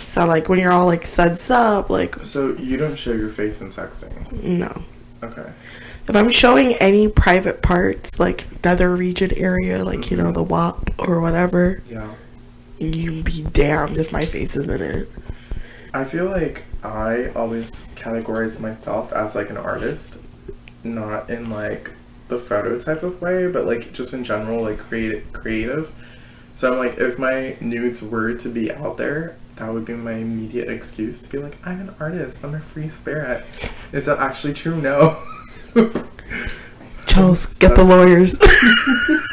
So, 0.00 0.24
like, 0.26 0.48
when 0.48 0.58
you're 0.58 0.72
all 0.72 0.86
like 0.86 1.04
suds 1.04 1.50
up, 1.50 1.90
like, 1.90 2.24
So 2.24 2.54
you 2.54 2.76
don't 2.76 2.96
show 2.96 3.12
your 3.12 3.28
face 3.28 3.60
in 3.60 3.68
sexting. 3.70 4.32
no. 4.42 4.70
Okay. 5.22 5.50
If 6.08 6.16
I'm 6.16 6.30
showing 6.30 6.72
any 6.74 7.08
private 7.08 7.60
parts, 7.60 8.18
like 8.18 8.46
nether 8.64 8.94
region 8.96 9.30
area, 9.36 9.84
like, 9.84 10.10
you 10.10 10.16
know, 10.16 10.32
the 10.32 10.42
WAP 10.42 10.90
or 10.98 11.20
whatever, 11.20 11.82
Yeah. 11.90 12.08
You'd 12.78 13.24
be 13.24 13.42
damned 13.52 13.98
if 13.98 14.12
my 14.12 14.24
face 14.24 14.54
is 14.56 14.68
in 14.68 14.80
it. 14.80 15.08
I 15.92 16.04
feel 16.04 16.26
like 16.26 16.62
I 16.84 17.30
always 17.34 17.70
categorize 17.96 18.60
myself 18.60 19.12
as 19.12 19.34
like 19.34 19.50
an 19.50 19.56
artist, 19.56 20.16
not 20.84 21.28
in 21.28 21.50
like 21.50 21.90
the 22.28 22.38
photo 22.38 22.78
type 22.78 23.02
of 23.02 23.20
way, 23.20 23.48
but 23.48 23.66
like 23.66 23.92
just 23.92 24.14
in 24.14 24.24
general, 24.24 24.62
like 24.62 24.78
creative. 24.78 25.32
Creative. 25.32 25.92
So 26.54 26.72
I'm 26.72 26.78
like, 26.78 26.98
if 26.98 27.18
my 27.18 27.56
nudes 27.60 28.02
were 28.02 28.34
to 28.34 28.48
be 28.48 28.72
out 28.72 28.96
there, 28.96 29.36
that 29.56 29.72
would 29.72 29.84
be 29.84 29.94
my 29.94 30.12
immediate 30.12 30.68
excuse 30.68 31.22
to 31.22 31.28
be 31.28 31.38
like, 31.38 31.56
I'm 31.66 31.80
an 31.80 31.94
artist. 32.00 32.44
I'm 32.44 32.54
a 32.54 32.60
free 32.60 32.88
spirit. 32.88 33.44
Is 33.92 34.06
that 34.06 34.18
actually 34.18 34.54
true? 34.54 34.80
No. 34.80 35.22
Chels, 37.06 37.58
get 37.58 37.74
the 37.74 37.84
lawyers. 37.84 38.38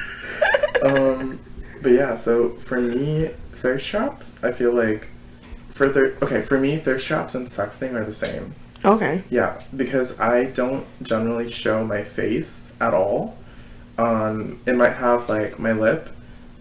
um, 0.83 1.39
but 1.81 1.91
yeah, 1.91 2.15
so 2.15 2.51
for 2.51 2.79
me, 2.79 3.31
thirst 3.51 3.87
traps, 3.87 4.39
I 4.43 4.51
feel 4.51 4.73
like 4.73 5.09
for 5.69 5.89
thir- 5.89 6.17
okay, 6.21 6.41
for 6.41 6.59
me, 6.59 6.77
thirst 6.77 7.07
traps 7.07 7.35
and 7.35 7.47
sexting 7.47 7.93
are 7.93 8.05
the 8.05 8.13
same. 8.13 8.55
Okay. 8.85 9.23
Yeah, 9.29 9.59
because 9.75 10.19
I 10.19 10.45
don't 10.45 10.85
generally 11.03 11.49
show 11.49 11.85
my 11.85 12.03
face 12.03 12.71
at 12.79 12.93
all. 12.93 13.37
Um, 13.97 14.59
it 14.65 14.75
might 14.75 14.93
have 14.93 15.29
like 15.29 15.59
my 15.59 15.71
lip, 15.71 16.09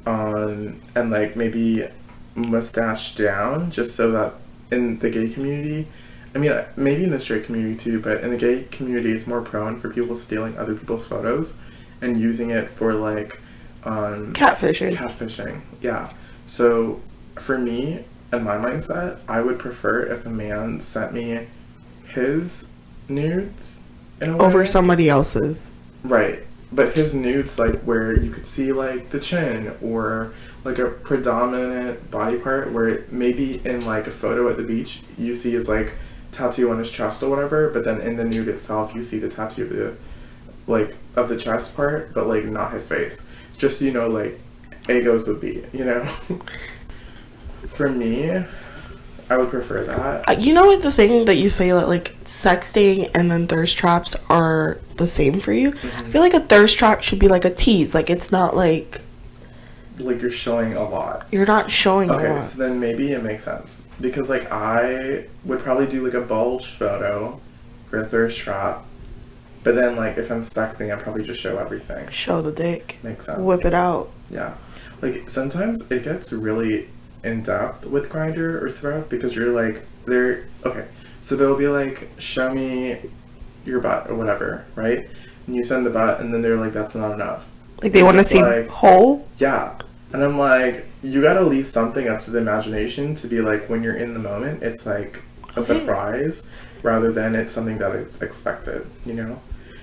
um, 0.06 0.80
and 0.94 1.10
like 1.10 1.37
maybe 1.37 1.88
mustache 2.34 3.14
down, 3.14 3.70
just 3.70 3.96
so 3.96 4.10
that 4.12 4.34
in 4.70 4.98
the 4.98 5.10
gay 5.10 5.28
community, 5.28 5.87
I 6.34 6.38
mean, 6.38 6.52
maybe 6.76 7.04
in 7.04 7.10
the 7.10 7.18
straight 7.18 7.44
community 7.44 7.76
too, 7.76 8.00
but 8.00 8.22
in 8.22 8.30
the 8.30 8.37
gay 8.37 8.64
community, 8.70 9.12
it's 9.12 9.26
more 9.26 9.40
prone 9.40 9.78
for 9.78 9.88
people 9.90 10.16
stealing 10.16 10.56
other 10.58 10.74
people's 10.74 11.06
photos 11.06 11.56
and 12.00 12.20
using 12.20 12.50
it 12.50 12.70
for 12.70 12.94
like 12.94 13.40
um, 13.84 14.32
Catfishing. 14.32 14.94
catfishing. 14.94 15.60
Yeah. 15.80 16.12
So 16.46 17.00
for 17.37 17.56
me 17.58 18.04
and 18.32 18.44
my 18.44 18.56
mindset, 18.56 19.18
I 19.28 19.40
would 19.40 19.58
prefer 19.58 20.02
if 20.02 20.26
a 20.26 20.30
man 20.30 20.80
sent 20.80 21.12
me 21.12 21.46
his 22.14 22.70
nudes 23.09 23.83
in 24.20 24.31
a 24.31 24.37
way. 24.37 24.44
Over 24.44 24.64
somebody 24.64 25.09
else's. 25.09 25.77
Right. 26.03 26.40
But 26.72 26.96
his 26.96 27.14
nudes 27.14 27.59
like 27.59 27.83
where 27.83 28.18
you 28.18 28.31
could 28.31 28.46
see 28.46 28.72
like 28.72 29.11
the 29.11 29.20
chin 29.20 29.77
or 29.83 30.33
like 30.64 30.79
a 30.79 30.87
predominant 30.87 32.11
body 32.11 32.38
part 32.38 32.72
where 32.72 32.88
it, 32.88 33.12
maybe 33.12 33.61
in 33.64 33.85
like 33.85 34.07
a 34.07 34.11
photo 34.11 34.48
at 34.48 34.57
the 34.57 34.62
beach 34.62 35.03
you 35.18 35.35
see 35.35 35.53
his 35.53 35.68
like 35.68 35.92
tattoo 36.33 36.70
on 36.70 36.79
his 36.79 36.90
chest 36.90 37.22
or 37.22 37.31
whatever, 37.31 37.70
but 37.70 37.85
then 37.85 38.00
in 38.00 38.16
the 38.16 38.24
nude 38.24 38.48
itself 38.48 38.94
you 38.94 39.03
see 39.03 39.18
the 39.18 39.29
tattoo 39.29 39.64
of 39.64 39.70
the 39.70 39.96
like 40.66 40.96
of 41.14 41.29
the 41.29 41.37
chest 41.37 41.77
part, 41.77 42.12
but 42.12 42.27
like 42.27 42.44
not 42.44 42.72
his 42.72 42.88
face. 42.88 43.24
Just 43.57 43.79
so 43.79 43.85
you 43.85 43.92
know 43.92 44.09
like 44.09 44.40
egos 44.88 45.29
would 45.29 45.40
be, 45.40 45.64
you 45.72 45.85
know? 45.85 46.05
For 47.68 47.88
me, 47.88 48.44
I 49.30 49.38
would 49.38 49.48
prefer 49.48 49.84
that. 49.84 50.28
Uh, 50.28 50.32
You 50.38 50.52
know 50.52 50.66
what 50.66 50.82
the 50.82 50.90
thing 50.90 51.24
that 51.24 51.37
you 51.37 51.48
say 51.50 51.70
that 51.70 51.88
like 51.88 52.14
sexting 52.24 53.10
and 53.14 53.30
then 53.30 53.46
thirst 53.46 53.78
traps 53.78 54.14
are 54.28 54.78
the 54.96 55.06
same 55.06 55.40
for 55.40 55.52
you? 55.52 55.70
I 55.70 56.02
feel 56.04 56.20
like 56.20 56.34
a 56.34 56.40
thirst 56.40 56.78
trap 56.78 57.02
should 57.02 57.18
be 57.18 57.28
like 57.28 57.44
a 57.44 57.50
tease. 57.50 57.94
Like 57.94 58.10
it's 58.10 58.30
not 58.30 58.54
like 58.54 59.00
Like 59.98 60.20
you're 60.20 60.30
showing 60.30 60.74
a 60.74 60.88
lot. 60.88 61.26
you're 61.32 61.46
not 61.46 61.70
showing 61.70 62.10
a 62.10 62.14
Okay, 62.14 62.30
lot. 62.30 62.44
so 62.50 62.58
then 62.58 62.80
maybe 62.80 63.12
it 63.12 63.22
makes 63.22 63.44
sense. 63.44 63.80
Because 64.00 64.28
like 64.28 64.50
I 64.52 65.26
would 65.44 65.60
probably 65.60 65.87
do 65.87 66.04
like 66.04 66.14
a 66.14 66.20
bulge 66.20 66.66
photo 66.66 67.40
for 67.88 68.00
a 68.00 68.06
thirst 68.06 68.38
trap. 68.38 68.84
But 69.62 69.74
then 69.76 69.96
like 69.96 70.18
if 70.18 70.30
I'm 70.30 70.42
sexting 70.42 70.92
I'd 70.92 71.00
probably 71.02 71.24
just 71.24 71.40
show 71.40 71.56
everything. 71.58 72.08
Show 72.10 72.42
the 72.42 72.52
dick. 72.52 72.98
Makes 73.02 73.24
sense. 73.26 73.38
Whip 73.38 73.64
it 73.64 73.72
out. 73.74 74.10
Yeah. 74.28 74.54
Like 75.00 75.30
sometimes 75.30 75.90
it 75.90 76.02
gets 76.04 76.30
really 76.32 76.88
in 77.24 77.42
depth 77.42 77.87
with 77.87 78.10
Grindr 78.10 78.62
or 78.62 78.70
Thread 78.70 79.08
because 79.08 79.34
you're 79.34 79.52
like 79.52 79.87
they're 80.06 80.46
okay. 80.64 80.87
So 81.22 81.37
they'll 81.37 81.56
be 81.56 81.68
like, 81.68 82.10
show 82.18 82.52
me 82.52 82.98
your 83.64 83.80
butt 83.80 84.10
or 84.10 84.14
whatever, 84.14 84.66
right? 84.74 85.08
And 85.46 85.56
you 85.56 85.62
send 85.62 85.87
the 85.87 85.90
butt 85.90 86.20
and 86.20 86.32
then 86.32 86.42
they're 86.42 86.56
like, 86.56 86.74
that's 86.74 86.94
not 86.94 87.12
enough. 87.12 87.48
Like 87.82 87.92
they 87.92 88.02
want 88.02 88.18
to 88.18 88.24
see 88.24 88.42
like- 88.42 88.68
whole. 88.68 89.26
Yeah. 89.38 89.78
And 90.12 90.22
I'm 90.22 90.38
like, 90.38 90.87
you 91.02 91.20
gotta 91.22 91.40
leave 91.40 91.66
something 91.66 92.06
up 92.08 92.20
to 92.20 92.30
the 92.30 92.38
imagination 92.38 93.14
to 93.16 93.26
be 93.26 93.40
like 93.40 93.68
when 93.68 93.82
you're 93.82 93.96
in 93.96 94.14
the 94.14 94.20
moment, 94.20 94.62
it's 94.62 94.87
like 94.87 95.22
a 95.56 95.62
surprise 95.62 96.42
rather 96.82 97.10
than 97.10 97.34
it's 97.34 97.52
something 97.52 97.78
that 97.78 97.96
it's 97.96 98.20
expected, 98.22 98.87
you 99.06 99.14
know? 99.14 99.40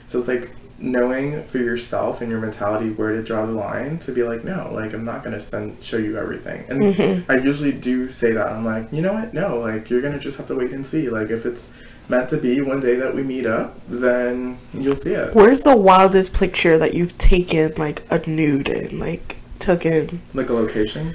So 0.07 0.19
it's 0.19 0.27
like 0.27 0.51
knowing 0.81 1.43
for 1.43 1.59
yourself 1.59 2.21
and 2.21 2.29
your 2.31 2.39
mentality 2.39 2.89
where 2.89 3.11
to 3.15 3.21
draw 3.23 3.45
the 3.45 3.51
line 3.51 3.99
to 3.99 4.11
be 4.11 4.23
like, 4.23 4.43
no, 4.43 4.71
like 4.73 4.93
I'm 4.93 5.05
not 5.05 5.23
gonna 5.23 5.39
send 5.41 5.83
show 5.83 5.97
you 5.97 6.17
everything. 6.17 6.65
And 6.69 6.81
Mm-hmm. 6.81 7.31
I 7.31 7.35
usually 7.37 7.71
do 7.71 8.11
say 8.11 8.31
that. 8.31 8.47
I'm 8.47 8.65
like, 8.65 8.91
you 8.91 9.01
know 9.01 9.13
what? 9.13 9.33
No, 9.33 9.59
like 9.59 9.89
you're 9.89 10.01
gonna 10.01 10.19
just 10.19 10.37
have 10.37 10.47
to 10.47 10.55
wait 10.55 10.71
and 10.71 10.85
see. 10.85 11.09
Like 11.09 11.29
if 11.29 11.45
it's 11.45 11.67
meant 12.09 12.29
to 12.31 12.37
be 12.37 12.59
one 12.61 12.79
day 12.81 12.95
that 12.95 13.13
we 13.15 13.23
meet 13.23 13.45
up, 13.45 13.79
then 13.87 14.57
you'll 14.73 14.95
see 14.95 15.13
it. 15.13 15.33
Where's 15.35 15.61
the 15.61 15.75
wildest 15.77 16.37
picture 16.37 16.77
that 16.77 16.93
you've 16.93 17.17
taken 17.17 17.73
like 17.77 18.03
a 18.11 18.27
nude 18.29 18.67
in? 18.67 18.99
Like 18.99 19.37
took 19.59 19.85
in? 19.85 20.21
Like 20.33 20.49
a 20.49 20.53
location. 20.53 21.13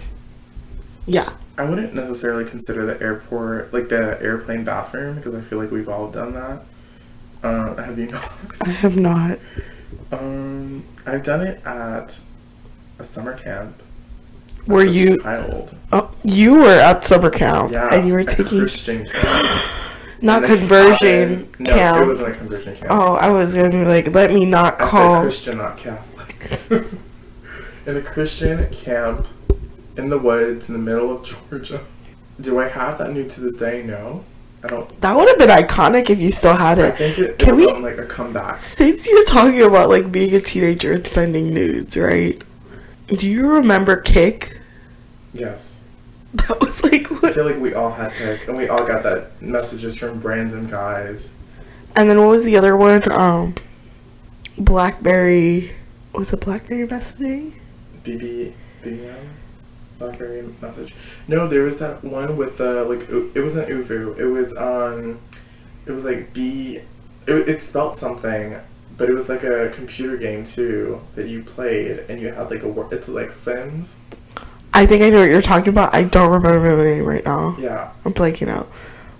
Yeah. 1.07 1.29
I 1.59 1.64
wouldn't 1.64 1.94
necessarily 1.94 2.44
consider 2.48 2.85
the 2.87 3.02
airport 3.02 3.72
like 3.72 3.88
the 3.88 4.20
airplane 4.22 4.62
bathroom 4.64 5.16
because 5.16 5.35
I 5.35 5.40
feel 5.40 5.59
like 5.59 5.70
we've 5.70 5.88
all 5.88 6.11
done 6.11 6.35
that. 6.35 6.62
Uh, 7.46 7.82
have 7.82 7.98
you 7.98 8.06
not? 8.16 8.32
I 8.62 8.68
have 8.70 8.98
not. 8.98 9.38
um, 10.12 10.85
I've 11.06 11.22
done 11.22 11.46
it 11.46 11.64
at 11.64 12.20
a 12.98 13.04
summer 13.04 13.37
camp. 13.37 13.82
Were 14.66 14.82
you? 14.85 15.18
child? 15.18 15.76
Oh, 15.92 16.11
you 16.24 16.56
were 16.56 16.74
at 16.74 17.04
summer 17.04 17.30
camp 17.30 17.70
Yeah, 17.70 17.88
and 17.94 18.06
you 18.09 18.14
were 18.14 18.24
taking. 18.24 18.59
Christian 18.61 19.06
camp. 19.06 19.72
Not 20.22 20.44
conversion 20.44 21.48
No, 21.59 21.70
camp. 21.70 22.02
it 22.02 22.06
wasn't 22.09 22.28
a 22.30 22.37
conversion 22.38 22.74
camp. 22.76 22.87
Oh, 22.90 23.14
I 23.16 23.28
was 23.30 23.52
gonna 23.54 23.70
be 23.70 23.85
like, 23.85 24.12
let 24.14 24.32
me 24.32 24.44
not 24.46 24.78
call. 24.78 25.22
Christian, 25.22 25.59
not 25.59 25.76
Catholic. 25.76 26.70
in 27.87 27.96
a 27.98 28.00
Christian 28.00 28.68
camp 28.72 29.26
in 29.96 30.09
the 30.09 30.18
woods 30.18 30.68
in 30.68 30.72
the 30.72 30.78
middle 30.80 31.14
of 31.14 31.22
Georgia. 31.24 31.80
Do 32.40 32.59
I 32.59 32.68
have 32.68 32.96
that 32.98 33.12
new 33.12 33.28
to 33.28 33.40
this 33.42 33.59
day? 33.59 33.82
No. 33.82 34.24
I 34.66 34.68
don't. 34.68 35.00
That 35.00 35.16
would 35.16 35.29
have 35.29 35.38
been 35.38 35.48
iconic 35.50 36.11
if 36.11 36.18
you 36.20 36.33
still 36.33 36.57
had 36.57 36.79
I 36.79 36.88
it. 36.88 36.96
think 36.98 37.18
it, 37.18 37.38
Can 37.38 37.57
we- 37.57 37.66
on 37.66 37.83
like 37.83 37.98
a 37.98 38.05
comeback. 38.07 38.59
Since 38.59 39.07
you're 39.09 39.24
talking 39.24 39.62
about 39.62 39.88
like 39.88 40.11
being 40.12 40.35
a 40.35 40.40
teenager 40.40 40.92
and 40.94 41.07
sending 41.07 41.55
nudes, 41.55 41.96
right? 41.96 42.42
Do 43.09 43.26
you 43.26 43.46
remember 43.46 43.96
Kik? 43.96 44.61
Yes. 45.33 45.74
That 46.48 46.61
was 46.61 46.83
like 46.85 47.11
I 47.24 47.33
feel 47.33 47.46
like 47.46 47.59
we 47.59 47.72
all 47.72 47.90
had 47.92 48.12
Kik, 48.12 48.46
and 48.48 48.57
we 48.59 48.68
all 48.68 48.85
got 48.87 49.02
that 49.05 49.40
messages 49.40 49.96
from 49.96 50.20
random 50.20 50.68
guys. 50.68 51.35
And 51.94 52.11
then 52.11 52.18
what 52.18 52.29
was 52.29 52.44
the 52.44 52.57
other 52.59 52.76
one? 52.76 53.11
Um, 53.11 53.55
Blackberry. 54.59 55.72
Was 56.12 56.33
it 56.33 56.40
Blackberry 56.40 56.87
messaging? 56.87 57.52
BB, 58.05 58.52
BBM, 58.83 59.29
Blackberry 59.98 60.44
message. 60.61 60.94
No, 61.26 61.46
there 61.48 61.62
was 61.62 61.78
that 61.78 62.04
one 62.04 62.37
with 62.37 62.59
the 62.59 62.85
like. 62.85 63.09
It 63.09 63.40
wasn't 63.40 63.68
ooVoo. 63.68 64.18
It 64.18 64.26
was 64.26 64.56
um, 64.56 65.20
it 65.87 65.92
was 65.92 66.04
like 66.04 66.32
B. 66.32 66.80
It, 67.26 67.48
it 67.48 67.62
spelled 67.62 67.96
something, 67.96 68.56
but 68.96 69.09
it 69.09 69.14
was 69.14 69.28
like 69.28 69.42
a 69.42 69.70
computer 69.70 70.16
game 70.16 70.44
too 70.44 71.00
that 71.14 71.28
you 71.28 71.42
played, 71.42 72.04
and 72.09 72.20
you 72.20 72.32
had 72.32 72.50
like 72.50 72.62
a 72.62 72.68
word. 72.68 72.92
It's 72.92 73.09
like 73.09 73.30
Sims. 73.30 73.96
I 74.74 74.85
think 74.85 75.02
I 75.02 75.09
know 75.09 75.20
what 75.20 75.30
you're 75.30 75.40
talking 75.40 75.70
about. 75.70 75.94
I 75.94 76.04
don't 76.04 76.30
remember 76.30 76.76
the 76.76 76.85
name 76.85 77.04
right 77.04 77.24
now. 77.24 77.56
Yeah. 77.59 77.92
I'm 78.04 78.12
blanking 78.12 78.48
out. 78.48 78.70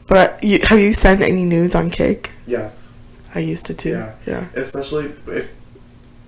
But 0.07 0.43
you, 0.45 0.61
have 0.63 0.79
you 0.79 0.93
sent 0.93 1.23
any 1.23 1.45
nudes 1.45 1.75
on 1.75 1.89
Kik? 1.89 2.31
Yes. 2.47 3.01
I 3.35 3.39
used 3.39 3.65
to 3.67 3.75
too. 3.75 3.91
Yeah. 3.91 4.15
yeah. 4.27 4.49
Especially 4.55 5.13
if 5.27 5.55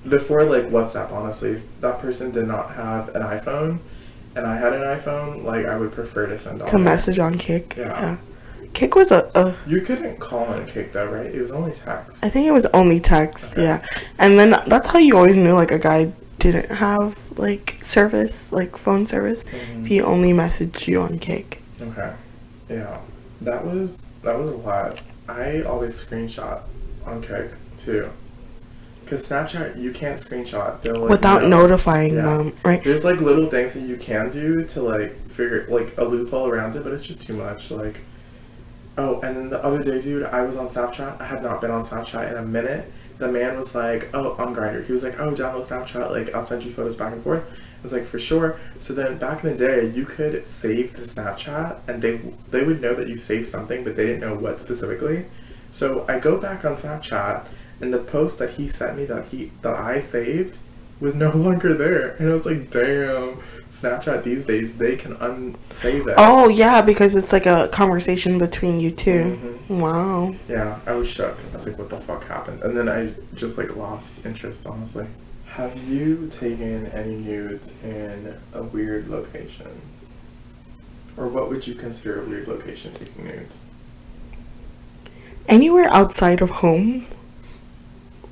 before 0.08 0.44
like 0.44 0.64
WhatsApp. 0.70 1.12
Honestly, 1.12 1.52
if 1.52 1.80
that 1.80 1.98
person 1.98 2.30
did 2.30 2.46
not 2.46 2.74
have 2.74 3.14
an 3.14 3.22
iPhone, 3.22 3.80
and 4.38 4.46
I 4.46 4.56
had 4.56 4.72
an 4.72 4.82
iPhone. 4.82 5.44
Like 5.44 5.66
I 5.66 5.76
would 5.76 5.92
prefer 5.92 6.26
to 6.26 6.38
send 6.38 6.64
To 6.66 6.78
message 6.78 7.18
on 7.18 7.36
Kik. 7.36 7.74
Yeah. 7.76 7.88
Yeah. 7.88 8.16
Kik 8.72 8.94
was 8.94 9.10
a, 9.10 9.28
a 9.34 9.54
You 9.66 9.80
couldn't 9.80 10.18
call 10.20 10.44
on 10.44 10.66
Kik 10.66 10.92
though, 10.92 11.06
right? 11.06 11.26
It 11.26 11.40
was 11.40 11.50
only 11.50 11.72
text. 11.72 12.16
I 12.22 12.28
think 12.28 12.46
it 12.46 12.52
was 12.52 12.66
only 12.66 13.00
text, 13.00 13.52
Okay. 13.54 13.62
yeah. 13.64 13.84
And 14.18 14.38
then 14.38 14.50
that's 14.68 14.88
how 14.88 14.98
you 15.00 15.16
always 15.16 15.36
knew 15.36 15.52
like 15.54 15.72
a 15.72 15.78
guy 15.78 16.12
didn't 16.38 16.70
have 16.70 17.36
like 17.38 17.76
service, 17.80 18.52
like 18.52 18.76
phone 18.76 19.06
service. 19.06 19.44
Mhm. 19.44 19.80
If 19.82 19.86
he 19.88 20.00
only 20.00 20.32
messaged 20.32 20.86
you 20.86 21.00
on 21.00 21.18
Kik. 21.18 21.60
Okay. 21.82 22.12
Yeah. 22.70 22.98
That 23.40 23.66
was 23.66 24.06
that 24.22 24.38
was 24.38 24.50
a 24.52 24.56
lot. 24.56 25.02
I 25.28 25.62
always 25.62 25.94
screenshot 26.04 26.60
on 27.04 27.20
Kik 27.22 27.50
too. 27.76 28.08
Cause 29.08 29.26
Snapchat 29.26 29.80
you 29.80 29.90
can't 29.92 30.20
screenshot. 30.20 30.84
Like, 30.84 31.08
Without 31.10 31.42
know. 31.42 31.48
notifying 31.62 32.14
Yeah. 32.14 32.22
them, 32.22 32.52
right? 32.64 32.82
There's 32.84 33.04
like 33.04 33.20
little 33.20 33.46
things 33.48 33.72
that 33.74 33.80
you 33.80 33.96
can 33.96 34.30
do 34.30 34.64
to 34.64 34.82
like 34.82 35.26
figure 35.26 35.66
like 35.68 35.96
a 35.96 36.04
loophole 36.04 36.46
around 36.46 36.76
it, 36.76 36.84
but 36.84 36.92
it's 36.92 37.06
just 37.06 37.22
too 37.22 37.32
much. 37.34 37.70
Like, 37.70 38.00
oh, 38.98 39.20
and 39.20 39.36
then 39.36 39.50
the 39.50 39.64
other 39.64 39.82
day, 39.82 40.00
dude, 40.00 40.24
I 40.24 40.42
was 40.42 40.56
on 40.56 40.68
Snapchat. 40.68 41.20
I 41.20 41.24
have 41.26 41.42
not 41.42 41.60
been 41.60 41.70
on 41.70 41.82
Snapchat 41.82 42.30
in 42.30 42.36
a 42.36 42.42
minute. 42.42 42.92
The 43.18 43.28
man 43.28 43.56
was 43.56 43.74
like, 43.74 44.10
oh, 44.14 44.32
on 44.38 44.54
Grindr. 44.54 44.84
He 44.84 44.92
was 44.92 45.02
like, 45.02 45.18
oh, 45.18 45.32
download 45.32 45.64
Snapchat. 45.66 46.10
Like, 46.10 46.34
I'll 46.34 46.44
send 46.44 46.62
you 46.64 46.70
photos 46.70 46.94
back 46.96 47.12
and 47.12 47.22
forth. 47.22 47.44
I 47.50 47.82
was 47.82 47.92
like, 47.92 48.06
for 48.06 48.18
sure. 48.18 48.58
So 48.78 48.92
then 48.92 49.18
back 49.18 49.42
in 49.42 49.50
the 49.50 49.56
day, 49.56 49.88
you 49.88 50.04
could 50.04 50.46
save 50.46 50.96
the 50.96 51.02
Snapchat, 51.02 51.78
and 51.88 52.02
they 52.02 52.20
they 52.50 52.62
would 52.64 52.80
know 52.82 52.94
that 52.94 53.08
you 53.08 53.16
saved 53.16 53.48
something, 53.48 53.84
but 53.84 53.96
they 53.96 54.04
didn't 54.06 54.20
know 54.20 54.34
what 54.34 54.60
specifically. 54.60 55.26
So 55.70 56.04
I 56.08 56.18
go 56.18 56.38
back 56.38 56.64
on 56.64 56.72
Snapchat, 56.74 57.46
and 57.80 57.92
the 57.92 57.98
post 57.98 58.38
that 58.38 58.50
he 58.50 58.68
sent 58.68 58.96
me 58.96 59.04
that 59.06 59.26
he 59.26 59.52
that 59.62 59.74
I 59.74 60.00
saved 60.00 60.58
was 61.00 61.14
no 61.14 61.30
longer 61.36 61.74
there. 61.74 62.16
And 62.18 62.28
I 62.30 62.32
was 62.32 62.44
like, 62.46 62.70
damn, 62.70 63.40
Snapchat 63.70 64.24
these 64.24 64.46
days, 64.46 64.78
they 64.78 64.96
can 64.96 65.14
unsave 65.16 66.06
it. 66.08 66.14
Oh 66.16 66.48
yeah, 66.48 66.82
because 66.82 67.14
it's 67.14 67.32
like 67.32 67.46
a 67.46 67.68
conversation 67.68 68.38
between 68.38 68.80
you 68.80 68.90
2 68.90 69.10
Mhm. 69.68 69.80
Wow. 69.80 70.34
Yeah, 70.48 70.78
I 70.86 70.92
was 70.92 71.08
shook. 71.08 71.38
I 71.52 71.56
was 71.56 71.66
like, 71.66 71.78
what 71.78 71.90
the 71.90 71.98
fuck 71.98 72.26
happened? 72.26 72.62
And 72.62 72.76
then 72.76 72.88
I 72.88 73.12
just 73.34 73.58
like 73.58 73.76
lost 73.76 74.24
interest, 74.26 74.66
honestly. 74.66 75.06
Have 75.46 75.82
you 75.88 76.28
taken 76.30 76.86
any 76.86 77.16
nudes 77.16 77.74
in 77.82 78.34
a 78.52 78.62
weird 78.62 79.08
location? 79.08 79.80
Or 81.16 81.26
what 81.26 81.48
would 81.48 81.66
you 81.66 81.74
consider 81.74 82.22
a 82.22 82.24
weird 82.24 82.46
location 82.46 82.92
taking 82.94 83.24
nudes? 83.26 83.60
Anywhere 85.48 85.88
outside 85.92 86.40
of 86.42 86.50
home, 86.50 87.06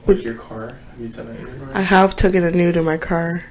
With 0.06 0.22
your 0.22 0.34
car? 0.34 0.76
Have 0.90 1.00
you 1.00 1.08
done 1.08 1.28
it 1.28 1.40
in 1.40 1.46
your 1.46 1.56
car? 1.66 1.70
I 1.76 1.80
have 1.80 2.16
taken 2.16 2.44
a 2.44 2.50
nude 2.50 2.76
in 2.76 2.84
my 2.84 2.96
car 2.98 3.44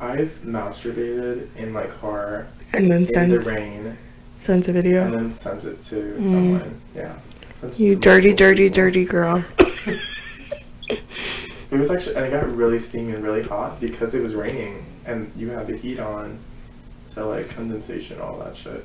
I've 0.00 0.36
masturbated 0.44 1.46
in 1.56 1.70
my 1.70 1.86
car 1.86 2.46
and 2.72 2.90
then 2.90 3.02
in 3.14 3.30
the 3.30 3.42
sent 3.42 3.46
rain 3.46 3.98
sent 4.36 4.66
a 4.68 4.72
video. 4.72 5.04
and 5.04 5.14
then 5.14 5.30
sent 5.32 5.64
it 5.64 5.80
to 5.84 5.94
Mm. 6.18 6.22
someone. 6.24 6.80
Yeah. 6.96 7.14
Sent 7.60 7.78
You 7.78 7.94
dirty, 7.94 8.32
dirty, 8.34 8.64
people. 8.64 8.74
dirty 8.74 9.04
girl. 9.04 9.44
It 11.70 11.78
was 11.78 11.90
actually, 11.90 12.16
and 12.16 12.26
it 12.26 12.30
got 12.30 12.54
really 12.54 12.78
steamy 12.78 13.12
and 13.14 13.24
really 13.24 13.42
hot 13.42 13.80
because 13.80 14.14
it 14.14 14.22
was 14.22 14.34
raining 14.34 14.84
and 15.06 15.30
you 15.34 15.48
had 15.50 15.66
the 15.66 15.74
heat 15.76 15.98
on. 15.98 16.38
So, 17.06 17.28
like, 17.30 17.48
condensation, 17.54 18.20
all 18.20 18.38
that 18.40 18.56
shit. 18.58 18.84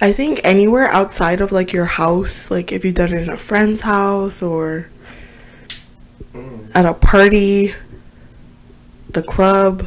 I 0.00 0.12
think 0.12 0.40
anywhere 0.44 0.86
outside 0.92 1.40
of 1.40 1.50
like 1.50 1.72
your 1.72 1.84
house, 1.86 2.48
like 2.50 2.70
if 2.70 2.84
you've 2.84 2.94
done 2.94 3.12
it 3.12 3.22
in 3.22 3.30
a 3.30 3.36
friend's 3.38 3.80
house 3.80 4.40
or. 4.42 4.88
At 6.74 6.86
a 6.86 6.94
party, 6.94 7.74
the 9.10 9.22
club. 9.22 9.86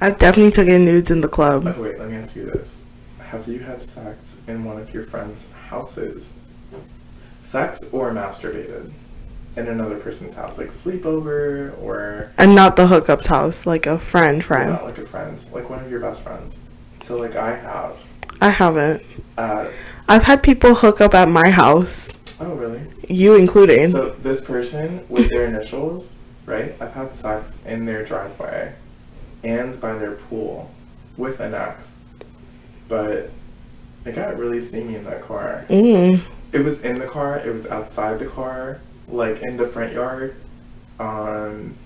I've 0.00 0.18
definitely 0.18 0.52
taken 0.52 0.84
nudes 0.84 1.10
in 1.10 1.20
the 1.20 1.28
club. 1.28 1.64
Wait, 1.78 1.98
let 1.98 2.10
me 2.10 2.16
ask 2.16 2.36
you 2.36 2.46
this. 2.46 2.80
Have 3.18 3.48
you 3.48 3.60
had 3.60 3.80
sex 3.80 4.36
in 4.46 4.64
one 4.64 4.78
of 4.78 4.92
your 4.92 5.02
friends' 5.02 5.50
houses? 5.68 6.34
Sex 7.42 7.88
or 7.92 8.10
masturbated? 8.12 8.92
In 9.56 9.68
another 9.68 9.98
person's 9.98 10.34
house? 10.34 10.58
Like 10.58 10.70
sleepover 10.70 11.80
or 11.80 12.32
And 12.38 12.54
not 12.56 12.74
the 12.76 12.86
hookup's 12.88 13.26
house, 13.26 13.66
like 13.66 13.86
a 13.86 13.98
friend 13.98 14.44
friend. 14.44 14.70
not 14.72 14.84
like 14.84 14.98
a 14.98 15.06
friend? 15.06 15.38
Like 15.52 15.70
one 15.70 15.78
of 15.84 15.90
your 15.90 16.00
best 16.00 16.20
friends? 16.22 16.54
So, 17.02 17.18
like, 17.18 17.36
I 17.36 17.54
have. 17.54 17.96
I 18.40 18.48
haven't. 18.48 19.02
Uh, 19.38 19.68
I've 20.08 20.22
had 20.24 20.42
people 20.42 20.74
hook 20.74 21.00
up 21.00 21.14
at 21.14 21.28
my 21.28 21.50
house, 21.50 22.12
oh, 22.40 22.54
really? 22.54 22.82
you 23.08 23.34
included. 23.34 23.90
So 23.90 24.10
this 24.10 24.44
person 24.44 25.04
with 25.08 25.30
their 25.30 25.46
initials, 25.46 26.18
right? 26.46 26.74
I've 26.80 26.92
had 26.92 27.14
sex 27.14 27.64
in 27.64 27.84
their 27.84 28.04
driveway 28.04 28.74
and 29.42 29.80
by 29.80 29.94
their 29.94 30.12
pool 30.12 30.70
with 31.16 31.40
an 31.40 31.54
ex. 31.54 31.94
But 32.88 33.30
it 34.04 34.14
got 34.14 34.38
really 34.38 34.60
steamy 34.60 34.96
in 34.96 35.04
that 35.04 35.22
car. 35.22 35.64
mm. 35.68 36.20
It 36.52 36.64
was 36.64 36.82
in 36.82 36.98
the 36.98 37.06
car, 37.06 37.38
it 37.38 37.52
was 37.52 37.66
outside 37.66 38.18
the 38.18 38.26
car, 38.26 38.80
like 39.08 39.42
in 39.42 39.56
the 39.56 39.66
front 39.66 39.92
yard. 39.92 40.36
Um 40.98 41.76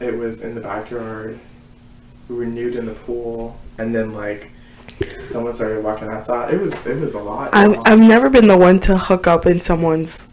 it 0.00 0.16
was 0.16 0.40
in 0.40 0.54
the 0.54 0.60
backyard. 0.60 1.38
We 2.28 2.36
were 2.36 2.46
nude 2.46 2.76
in 2.76 2.86
the 2.86 2.94
pool 2.94 3.58
and 3.78 3.94
then 3.94 4.14
like 4.14 4.50
someone 5.28 5.54
started 5.54 5.82
walking 5.84 6.08
outside. 6.08 6.54
It 6.54 6.60
was 6.60 6.72
it 6.86 6.98
was 7.00 7.14
a 7.14 7.18
lot. 7.22 7.50
I'm, 7.52 7.80
I've 7.86 8.00
never 8.00 8.28
been 8.30 8.46
the 8.46 8.58
one 8.58 8.80
to 8.80 8.96
hook 8.96 9.26
up 9.26 9.46
in 9.46 9.60
someone's 9.60 10.26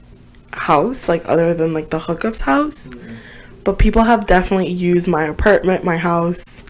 house, 0.53 1.07
like 1.09 1.23
other 1.27 1.53
than 1.53 1.73
like 1.73 1.89
the 1.89 1.99
hookup's 1.99 2.41
house. 2.41 2.89
Mhm. 2.89 3.17
But 3.63 3.79
people 3.79 4.03
have 4.03 4.25
definitely 4.27 4.71
used 4.71 5.09
my 5.09 5.23
apartment, 5.25 5.83
my 5.83 5.97
house, 5.97 6.63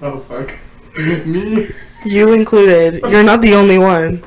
Oh 0.00 0.18
fuck. 0.18 0.54
Me? 1.26 1.68
you 2.04 2.32
included. 2.32 3.02
You're 3.10 3.24
not 3.24 3.42
the 3.42 3.54
only 3.54 3.78
one. 3.78 4.22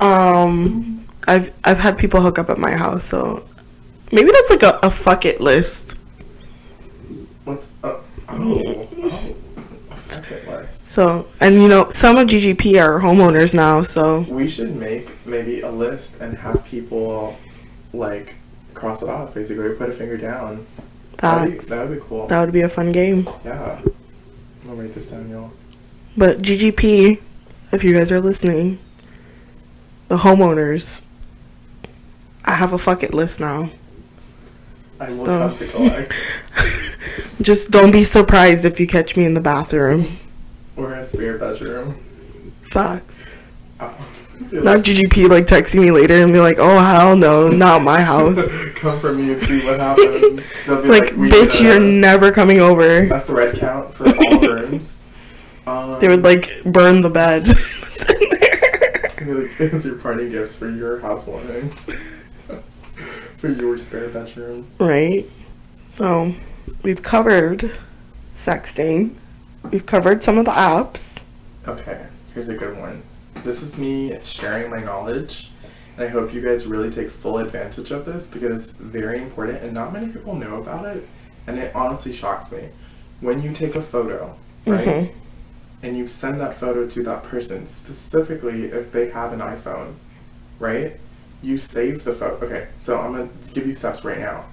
Um, 0.00 1.04
I've 1.26 1.50
I've 1.64 1.78
had 1.78 1.96
people 1.98 2.20
hook 2.20 2.38
up 2.38 2.50
at 2.50 2.58
my 2.58 2.72
house, 2.72 3.04
so 3.04 3.44
maybe 4.12 4.30
that's 4.30 4.50
like 4.50 4.62
a, 4.62 4.78
a 4.82 4.90
fuck 4.90 5.24
it 5.24 5.40
list. 5.40 5.96
What's 7.44 7.70
up? 7.82 8.04
Oh, 8.28 8.88
oh, 9.02 9.34
a 9.90 10.14
bucket 10.14 10.46
list. 10.48 10.77
So, 10.88 11.26
and 11.38 11.56
you 11.56 11.68
know, 11.68 11.90
some 11.90 12.16
of 12.16 12.28
GGP 12.28 12.82
are 12.82 12.98
homeowners 12.98 13.52
now, 13.54 13.82
so 13.82 14.20
We 14.22 14.48
should 14.48 14.74
make 14.74 15.10
maybe 15.26 15.60
a 15.60 15.70
list 15.70 16.22
and 16.22 16.34
have 16.38 16.64
people 16.64 17.36
like 17.92 18.36
cross 18.72 19.02
it 19.02 19.10
off. 19.10 19.34
Basically, 19.34 19.68
put 19.74 19.90
a 19.90 19.92
finger 19.92 20.16
down. 20.16 20.66
Be, 21.10 21.18
facts. 21.18 21.66
that 21.66 21.86
would 21.86 22.00
be 22.00 22.06
cool. 22.08 22.26
That 22.28 22.40
would 22.40 22.52
be 22.54 22.62
a 22.62 22.70
fun 22.70 22.92
game. 22.92 23.28
yeah. 23.44 23.82
I'm 23.82 24.66
gonna 24.66 24.80
write 24.82 24.94
this 24.94 25.10
down, 25.10 25.28
y'all. 25.28 25.50
But 26.16 26.38
GGP, 26.40 27.20
if 27.70 27.84
you 27.84 27.94
guys 27.94 28.10
are 28.10 28.22
listening, 28.22 28.78
the 30.08 30.16
homeowners, 30.16 31.02
I 32.46 32.52
have 32.52 32.72
a 32.72 32.78
fuck 32.78 33.02
it 33.02 33.12
list 33.12 33.40
now. 33.40 33.68
I 34.98 35.10
will 35.10 35.26
So- 35.26 35.48
come 35.48 35.58
to 35.58 35.66
collect 35.68 36.14
Just 37.42 37.72
don't 37.72 37.90
be 37.92 38.04
surprised 38.04 38.64
if 38.64 38.80
you 38.80 38.86
catch 38.86 39.18
me 39.18 39.26
in 39.26 39.34
the 39.34 39.42
bathroom. 39.42 40.06
Or 40.78 40.94
a 40.94 41.06
spare 41.06 41.36
bedroom. 41.38 41.96
Facts. 42.62 43.18
Oh. 43.80 43.94
Not 44.52 44.78
GGP 44.78 45.28
like 45.28 45.46
texting 45.46 45.80
me 45.82 45.90
later 45.90 46.14
and 46.22 46.32
be 46.32 46.38
like, 46.38 46.58
oh 46.58 46.78
hell 46.78 47.16
no, 47.16 47.48
not 47.48 47.82
my 47.82 48.00
house. 48.00 48.36
Come 48.76 48.98
for 49.00 49.12
me 49.12 49.32
and 49.32 49.40
see 49.40 49.64
what 49.66 49.80
happens. 49.80 50.40
It's 50.68 50.84
be 50.84 50.88
like, 50.88 51.10
bitch, 51.14 51.60
a- 51.60 51.64
you're 51.64 51.80
never 51.80 52.30
coming 52.30 52.60
over. 52.60 53.12
a 53.12 53.20
thread 53.20 53.56
count 53.58 53.94
for 53.94 54.06
all 54.08 54.40
rooms. 54.48 54.98
Um, 55.66 55.98
They 55.98 56.08
would 56.08 56.22
like 56.24 56.62
burn 56.64 57.00
the 57.02 57.10
bed. 57.10 57.44
That's 57.46 58.12
in 58.12 58.30
there. 58.30 59.34
like, 59.42 59.60
it's 59.74 59.84
your 59.84 59.96
party 59.96 60.30
gifts 60.30 60.54
for 60.54 60.70
your 60.70 61.00
housewarming. 61.00 61.70
for 63.38 63.48
your 63.48 63.76
spare 63.78 64.08
bedroom. 64.08 64.68
right? 64.78 65.26
So, 65.86 66.34
we've 66.82 67.02
covered 67.02 67.76
sexting. 68.32 69.14
We've 69.70 69.84
covered 69.84 70.22
some 70.22 70.38
of 70.38 70.44
the 70.44 70.50
apps. 70.52 71.22
Okay, 71.66 72.06
here's 72.32 72.48
a 72.48 72.54
good 72.54 72.78
one. 72.78 73.02
This 73.44 73.62
is 73.62 73.76
me 73.76 74.18
sharing 74.24 74.70
my 74.70 74.82
knowledge, 74.82 75.50
and 75.96 76.04
I 76.06 76.08
hope 76.08 76.32
you 76.32 76.40
guys 76.40 76.66
really 76.66 76.90
take 76.90 77.10
full 77.10 77.38
advantage 77.38 77.90
of 77.90 78.04
this 78.04 78.30
because 78.30 78.68
it's 78.70 78.78
very 78.78 79.20
important 79.22 79.62
and 79.62 79.72
not 79.74 79.92
many 79.92 80.08
people 80.08 80.34
know 80.34 80.56
about 80.56 80.86
it, 80.86 81.06
and 81.46 81.58
it 81.58 81.74
honestly 81.74 82.12
shocks 82.12 82.50
me. 82.50 82.68
When 83.20 83.42
you 83.42 83.52
take 83.52 83.74
a 83.74 83.82
photo, 83.82 84.34
right, 84.66 84.86
Mhm. 84.86 85.10
and 85.82 85.96
you 85.98 86.08
send 86.08 86.40
that 86.40 86.56
photo 86.56 86.86
to 86.86 87.02
that 87.04 87.24
person, 87.24 87.66
specifically 87.66 88.66
if 88.66 88.90
they 88.92 89.10
have 89.10 89.32
an 89.32 89.40
iPhone, 89.40 89.94
right, 90.58 90.98
you 91.42 91.58
save 91.58 92.04
the 92.04 92.12
photo. 92.12 92.44
Okay, 92.46 92.66
so 92.78 92.98
I'm 93.00 93.12
gonna 93.12 93.28
give 93.52 93.66
you 93.66 93.72
steps 93.72 94.04
right 94.04 94.18
now. 94.18 94.44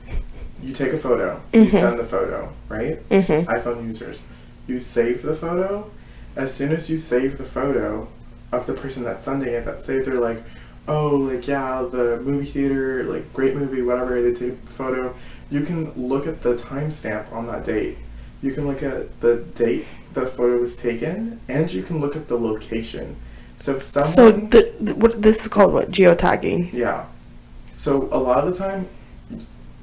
You 0.62 0.74
take 0.74 0.94
a 0.94 0.98
photo, 0.98 1.40
you 1.54 1.62
Mhm. 1.66 1.72
send 1.72 2.00
the 2.00 2.04
photo, 2.04 2.50
right? 2.70 3.08
Mhm. 3.10 3.46
iPhone 3.46 3.86
users. 3.88 4.22
You 4.68 4.80
save 4.80 5.22
the 5.22 5.36
photo. 5.36 5.92
As 6.36 6.54
soon 6.54 6.72
as 6.72 6.90
you 6.90 6.98
save 6.98 7.38
the 7.38 7.46
photo 7.46 8.08
of 8.52 8.66
the 8.66 8.74
person 8.74 9.04
that's 9.04 9.24
sending 9.26 9.50
it, 9.50 9.66
that 9.66 9.82
say 9.84 10.00
they're 10.00 10.20
like, 10.20 10.44
oh, 10.88 11.16
like 11.16 11.48
yeah, 11.48 11.86
the 11.90 12.18
movie 12.24 12.46
theater, 12.46 13.04
like 13.04 13.32
great 13.34 13.56
movie, 13.56 13.82
whatever. 13.82 14.22
They 14.22 14.34
take 14.34 14.54
a 14.54 14.68
photo. 14.68 15.16
You 15.50 15.62
can 15.62 15.92
look 15.94 16.28
at 16.28 16.42
the 16.42 16.56
timestamp 16.56 17.32
on 17.32 17.48
that 17.48 17.64
date. 17.64 17.98
You 18.42 18.52
can 18.52 18.68
look 18.68 18.84
at 18.84 19.20
the 19.22 19.38
date 19.56 19.86
the 20.16 20.26
photo 20.26 20.58
was 20.58 20.76
taken, 20.76 21.40
and 21.48 21.72
you 21.72 21.84
can 21.84 22.00
look 22.00 22.16
at 22.16 22.28
the 22.30 22.38
location. 22.38 23.18
So 23.58 23.76
if 23.76 23.84
someone, 23.84 24.12
So, 24.12 24.32
the, 24.32 24.76
the, 24.80 24.96
what 24.96 25.22
this 25.22 25.42
is 25.42 25.48
called 25.48 25.74
what? 25.74 25.92
Geotagging. 25.92 26.74
yeah. 26.74 27.06
So 27.78 28.08
a 28.12 28.18
lot 28.18 28.48
of 28.48 28.54
the 28.54 28.58
time, 28.58 28.88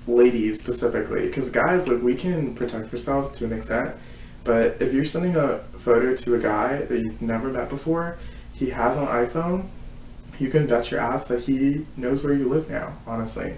ladies 0.06 0.60
specifically, 0.60 1.22
because 1.26 1.50
guys, 1.50 1.86
like 1.86 2.02
we 2.02 2.14
can 2.14 2.54
protect 2.54 2.92
ourselves 2.92 3.38
to 3.38 3.44
an 3.44 3.52
extent, 3.52 3.94
but 4.44 4.80
if 4.80 4.92
you're 4.92 5.04
sending 5.04 5.36
a 5.36 5.58
photo 5.76 6.14
to 6.16 6.34
a 6.34 6.38
guy 6.38 6.82
that 6.82 6.98
you've 6.98 7.22
never 7.22 7.48
met 7.48 7.68
before, 7.68 8.18
he 8.54 8.70
has 8.70 8.96
an 8.96 9.06
iPhone, 9.06 9.68
you 10.38 10.48
can 10.48 10.66
bet 10.66 10.90
your 10.90 11.00
ass 11.00 11.24
that 11.26 11.44
he 11.44 11.86
knows 11.96 12.24
where 12.24 12.34
you 12.34 12.48
live 12.48 12.68
now. 12.68 12.96
Honestly, 13.06 13.54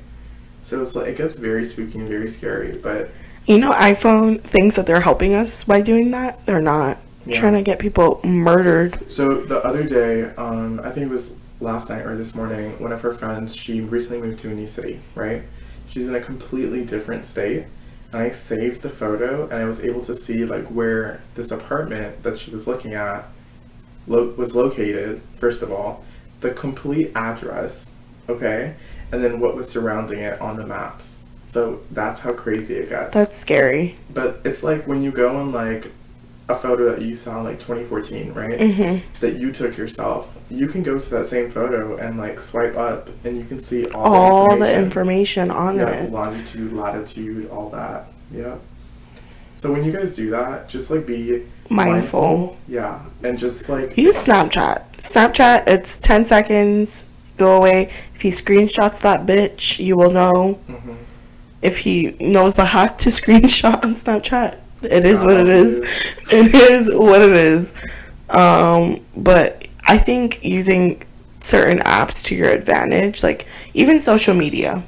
so 0.63 0.81
it's 0.83 0.95
like 0.95 1.09
it 1.09 1.17
gets 1.17 1.39
very 1.39 1.65
spooky 1.65 1.99
and 1.99 2.09
very 2.09 2.29
scary. 2.29 2.77
But 2.77 3.11
You 3.47 3.59
know, 3.59 3.73
iPhone 3.73 4.41
thinks 4.41 4.77
that 4.77 4.87
they're 4.87 5.01
helping 5.01 5.35
us 5.35 5.65
by 5.65 5.81
doing 5.81 6.11
that. 6.13 6.45
They're 6.47 6.63
not. 6.63 6.99
Yeah. 7.27 7.41
Trying 7.41 7.55
to 7.55 7.63
get 7.63 7.79
people 7.79 8.21
murdered. 8.23 9.11
So 9.11 9.41
the 9.41 9.65
other 9.65 9.85
day, 9.85 10.25
um, 10.37 10.81
I 10.81 10.91
think 10.91 11.07
it 11.07 11.11
was 11.11 11.35
last 11.61 11.89
night 11.89 12.05
or 12.05 12.17
this 12.17 12.35
morning, 12.35 12.79
one 12.79 12.93
of 12.93 13.01
her 13.01 13.15
friends, 13.15 13.57
she 13.57 13.81
recently 13.81 14.21
moved 14.21 14.41
to 14.41 14.51
a 14.51 14.55
new 14.55 14.67
city, 14.67 15.01
right? 15.15 15.43
She's 15.89 16.07
in 16.07 16.15
a 16.15 16.21
completely 16.21 16.85
different 16.85 17.25
state. 17.25 17.65
And 18.15 18.23
I 18.23 18.31
saved 18.31 18.83
the 18.83 18.91
photo 18.91 19.45
and 19.45 19.55
I 19.55 19.65
was 19.65 19.85
able 19.85 20.01
to 20.03 20.15
see 20.15 20.45
like 20.45 20.67
where 20.67 21.21
this 21.35 21.51
apartment 21.51 22.23
that 22.23 22.39
she 22.39 22.53
was 22.53 22.65
looking 22.65 22.95
at 22.95 23.25
lo- 24.07 24.33
was 24.37 24.55
located, 24.55 25.21
first 25.39 25.63
of 25.63 25.73
all, 25.73 26.05
the 26.41 26.51
complete 26.51 27.11
address, 27.17 27.91
okay? 28.29 28.77
And 29.11 29.23
then 29.23 29.41
what 29.41 29.57
was 29.57 29.69
surrounding 29.69 30.21
it 30.21 30.41
on 30.41 30.57
the 30.57 30.65
maps. 30.65 31.25
So 31.43 31.81
that's 31.91 32.21
how 32.21 32.33
crazy 32.33 32.75
it 32.77 32.89
got. 32.89 33.11
That's 33.11 33.37
scary. 33.37 33.97
But 34.13 34.41
it's 34.45 34.63
like 34.63 34.87
when 34.87 35.03
you 35.03 35.11
go 35.11 35.37
on 35.37 35.51
like 35.51 35.91
a 36.49 36.55
photo 36.55 36.91
that 36.91 37.01
you 37.03 37.15
saw 37.17 37.39
in 37.39 37.45
like 37.45 37.59
2014, 37.59 38.33
right? 38.35 38.61
hmm 38.61 38.99
That 39.21 39.37
you 39.37 39.51
took 39.51 39.77
yourself. 39.79 40.37
You 40.51 40.67
can 40.67 40.83
go 40.83 40.99
to 40.99 41.11
that 41.11 41.27
same 41.27 41.51
photo 41.51 41.97
and 41.97 42.19
like 42.19 42.39
swipe 42.39 42.77
up, 42.77 43.09
and 43.25 43.37
you 43.39 43.45
can 43.45 43.59
see 43.61 43.87
all, 43.89 44.15
All 44.15 44.51
the 44.51 44.57
the 44.67 44.77
information. 44.79 45.45
information 45.45 45.51
on 45.51 45.77
Yeah, 45.77 46.05
it. 46.05 46.13
longitude, 46.13 46.73
latitude, 46.75 47.49
all 47.51 47.71
that. 47.71 48.07
Yeah. 48.31 48.57
So 49.57 49.73
when 49.73 49.85
you 49.85 49.93
guys 49.93 50.15
do 50.15 50.31
that, 50.31 50.69
just 50.69 50.91
like 50.91 51.07
be 51.07 51.47
Mindful. 51.71 52.59
Yeah, 52.69 53.01
and 53.23 53.39
just 53.39 53.69
like 53.71 53.97
Use 53.97 54.27
Snapchat. 54.27 54.83
Snapchat, 54.99 55.67
it's 55.67 55.97
10 55.97 56.27
seconds, 56.27 57.07
go 57.39 57.57
away. 57.57 57.91
If 58.15 58.21
he 58.21 58.29
screenshots 58.29 59.01
that 59.01 59.25
bitch, 59.25 59.83
you 59.83 59.97
will 59.97 60.11
know. 60.11 60.59
Mhm. 60.69 60.97
If 61.63 61.79
he 61.79 62.17
knows 62.21 62.55
the 62.57 62.67
hack 62.67 62.99
to 62.99 63.09
screenshot 63.19 63.83
on 63.83 63.95
Snapchat, 63.95 64.59
it 64.85 65.05
is 65.05 65.25
what 65.25 65.37
it 65.39 65.49
is. 65.49 65.81
It 66.31 66.55
is 66.55 66.91
what 66.95 67.23
it 67.23 67.33
is. 67.37 67.75
Um, 68.31 69.05
but 69.17 69.67
I 69.87 69.99
think 69.99 70.43
using 70.45 71.03
certain 71.41 71.79
apps 71.81 72.25
to 72.27 72.35
your 72.35 72.51
advantage, 72.51 73.23
like 73.23 73.47
even 73.75 74.01
social 74.01 74.35
media, 74.35 74.83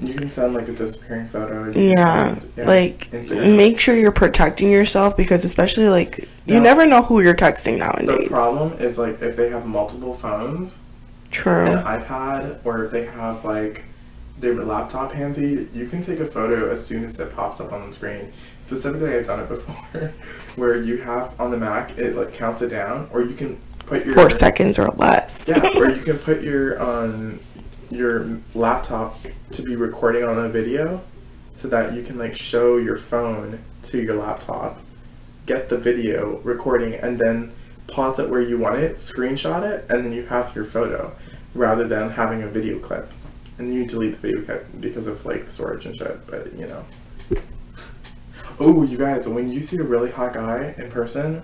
you 0.00 0.14
can 0.14 0.28
send 0.28 0.52
like 0.54 0.68
a 0.68 0.72
disappearing 0.72 1.28
photo. 1.28 1.72
can 1.72 1.80
yeah, 1.80 2.38
like 2.58 3.08
Instagram. 3.12 3.56
make 3.56 3.78
sure 3.80 3.94
you're 3.96 4.10
protecting 4.12 4.70
yourself 4.70 5.16
because 5.16 5.44
especially 5.44 5.88
like 5.88 6.18
you 6.44 6.54
Yeah. 6.56 6.60
never 6.60 6.84
know 6.86 7.02
who 7.02 7.20
you're 7.20 7.34
texting 7.36 7.78
nowadays. 7.78 8.24
The 8.28 8.34
problem 8.34 8.72
is 8.80 8.98
like 8.98 9.22
if 9.22 9.36
they 9.36 9.48
have 9.50 9.64
multiple 9.64 10.12
phones, 10.12 10.76
True. 11.30 11.66
an 11.66 11.84
iPad 11.84 12.58
or 12.64 12.84
if 12.84 12.90
they 12.90 13.06
have 13.06 13.44
like 13.44 13.84
their 14.38 14.54
laptop 14.54 15.12
handy, 15.12 15.68
you 15.72 15.86
can 15.86 16.02
take 16.02 16.20
a 16.20 16.26
photo 16.26 16.70
as 16.70 16.84
soon 16.84 17.04
as 17.04 17.18
it 17.20 17.34
pops 17.34 17.60
up 17.60 17.72
on 17.72 17.86
the 17.86 17.92
screen. 17.92 18.32
Specifically, 18.66 19.14
I've 19.14 19.26
done 19.26 19.40
it 19.40 19.48
before, 19.50 20.12
where 20.56 20.76
you 20.76 20.98
have 20.98 21.38
on 21.40 21.50
the 21.50 21.58
Mac 21.58 21.96
it 21.98 22.16
like 22.16 22.32
counts 22.34 22.62
it 22.62 22.68
down, 22.68 23.08
or 23.12 23.22
you 23.22 23.34
can 23.34 23.58
put 23.86 24.04
your 24.04 24.14
Four 24.14 24.30
seconds 24.30 24.78
or 24.78 24.88
less. 24.90 25.48
yeah, 25.48 25.60
or 25.76 25.90
you 25.90 26.02
can 26.02 26.18
put 26.18 26.42
your 26.42 26.80
um 26.82 27.40
your 27.90 28.38
laptop 28.54 29.18
to 29.50 29.62
be 29.62 29.76
recording 29.76 30.24
on 30.24 30.38
a 30.38 30.48
video, 30.48 31.02
so 31.54 31.68
that 31.68 31.92
you 31.92 32.02
can 32.02 32.18
like 32.18 32.34
show 32.34 32.78
your 32.78 32.96
phone 32.96 33.58
to 33.82 34.00
your 34.02 34.14
laptop, 34.14 34.80
get 35.46 35.68
the 35.68 35.76
video 35.76 36.38
recording, 36.38 36.94
and 36.94 37.18
then 37.18 37.52
pause 37.88 38.18
it 38.18 38.30
where 38.30 38.40
you 38.40 38.56
want 38.56 38.76
it, 38.76 38.96
screenshot 38.96 39.62
it, 39.62 39.84
and 39.90 40.04
then 40.04 40.12
you 40.12 40.24
have 40.26 40.54
your 40.56 40.64
photo, 40.64 41.14
rather 41.54 41.86
than 41.86 42.10
having 42.10 42.42
a 42.42 42.48
video 42.48 42.78
clip, 42.78 43.12
and 43.58 43.72
you 43.72 43.86
delete 43.86 44.20
the 44.20 44.28
video 44.28 44.64
because 44.80 45.06
of 45.06 45.24
like 45.26 45.50
storage 45.50 45.86
and 45.86 45.96
shit. 45.96 46.26
But 46.26 46.52
you 46.58 46.66
know. 46.66 46.84
Oh, 48.60 48.82
you 48.82 48.98
guys, 48.98 49.26
when 49.28 49.50
you 49.50 49.60
see 49.60 49.76
a 49.78 49.82
really 49.82 50.10
hot 50.10 50.34
guy 50.34 50.74
in 50.76 50.90
person, 50.90 51.42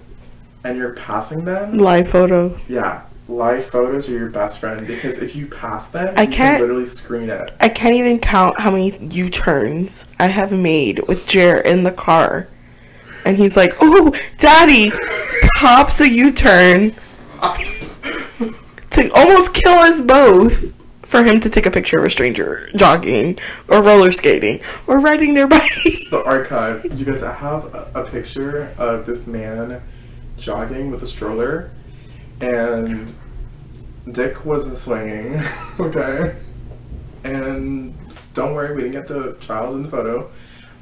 and 0.63 0.77
you're 0.77 0.93
passing 0.95 1.45
them, 1.45 1.79
Live 1.79 2.09
photo. 2.09 2.59
yeah, 2.69 3.03
live 3.29 3.65
photos 3.65 4.09
are 4.09 4.13
your 4.13 4.29
best 4.29 4.59
friend 4.59 4.87
because 4.87 5.21
if 5.23 5.35
you 5.35 5.47
pass 5.47 5.89
them, 5.91 6.15
I 6.17 6.23
you 6.23 6.29
can't- 6.29 6.59
can 6.59 6.61
literally 6.61 6.87
screen 6.87 7.31
it. 7.31 7.51
I 7.61 7.71
can't 7.71 7.95
even 7.95 8.19
count 8.19 8.61
how 8.61 8.71
many 8.71 8.97
U 9.13 9.31
turns 9.31 10.07
I 10.19 10.27
have 10.27 10.53
made 10.53 11.01
with 11.09 11.27
Jer 11.27 11.57
in 11.59 11.83
the 11.85 11.93
car. 11.93 12.47
And 13.25 13.37
he's 13.37 13.57
like, 13.57 13.75
Oh, 13.81 14.13
daddy! 14.39 14.93
Pops 15.57 16.01
a 16.01 16.09
U 16.09 16.31
turn 16.33 16.93
to 18.91 19.11
almost 19.15 19.55
kill 19.55 19.73
us 19.73 20.01
both 20.01 20.75
for 21.09 21.25
him 21.25 21.41
to 21.41 21.49
take 21.49 21.65
a 21.65 21.71
picture 21.71 21.99
of 21.99 22.05
a 22.05 22.11
stranger 22.11 22.71
jogging 22.77 23.39
or 23.67 23.83
roller 23.83 24.13
skating 24.13 24.61
or 24.87 25.01
riding 25.01 25.33
their 25.33 25.49
bike. 25.49 25.73
The 26.11 26.23
archive, 26.25 26.85
you 26.95 27.07
guys, 27.07 27.23
I 27.23 27.33
have 27.33 27.75
a, 27.75 27.91
a 27.95 28.05
picture 28.05 28.75
of 28.77 29.07
this 29.07 29.27
man 29.27 29.81
jogging 30.37 30.91
with 30.91 31.03
a 31.03 31.07
stroller, 31.07 31.71
and 32.43 33.13
Dick 34.13 34.45
wasn't 34.45 34.77
swinging, 34.77 35.43
okay? 35.81 36.37
And 37.25 37.97
don't 38.35 38.55
worry, 38.55 38.75
we 38.75 38.83
didn't 38.83 38.93
get 38.93 39.09
the 39.09 39.35
child 39.41 39.77
in 39.77 39.83
the 39.83 39.89
photo, 39.89 40.31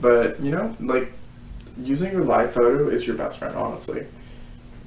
but 0.01 0.41
you 0.41 0.51
know, 0.51 0.75
like, 0.81 1.13
using 1.81 2.13
your 2.13 2.25
live 2.25 2.53
photo 2.53 2.89
is 2.89 3.07
your 3.07 3.17
best 3.17 3.39
friend, 3.39 3.55
honestly. 3.55 4.07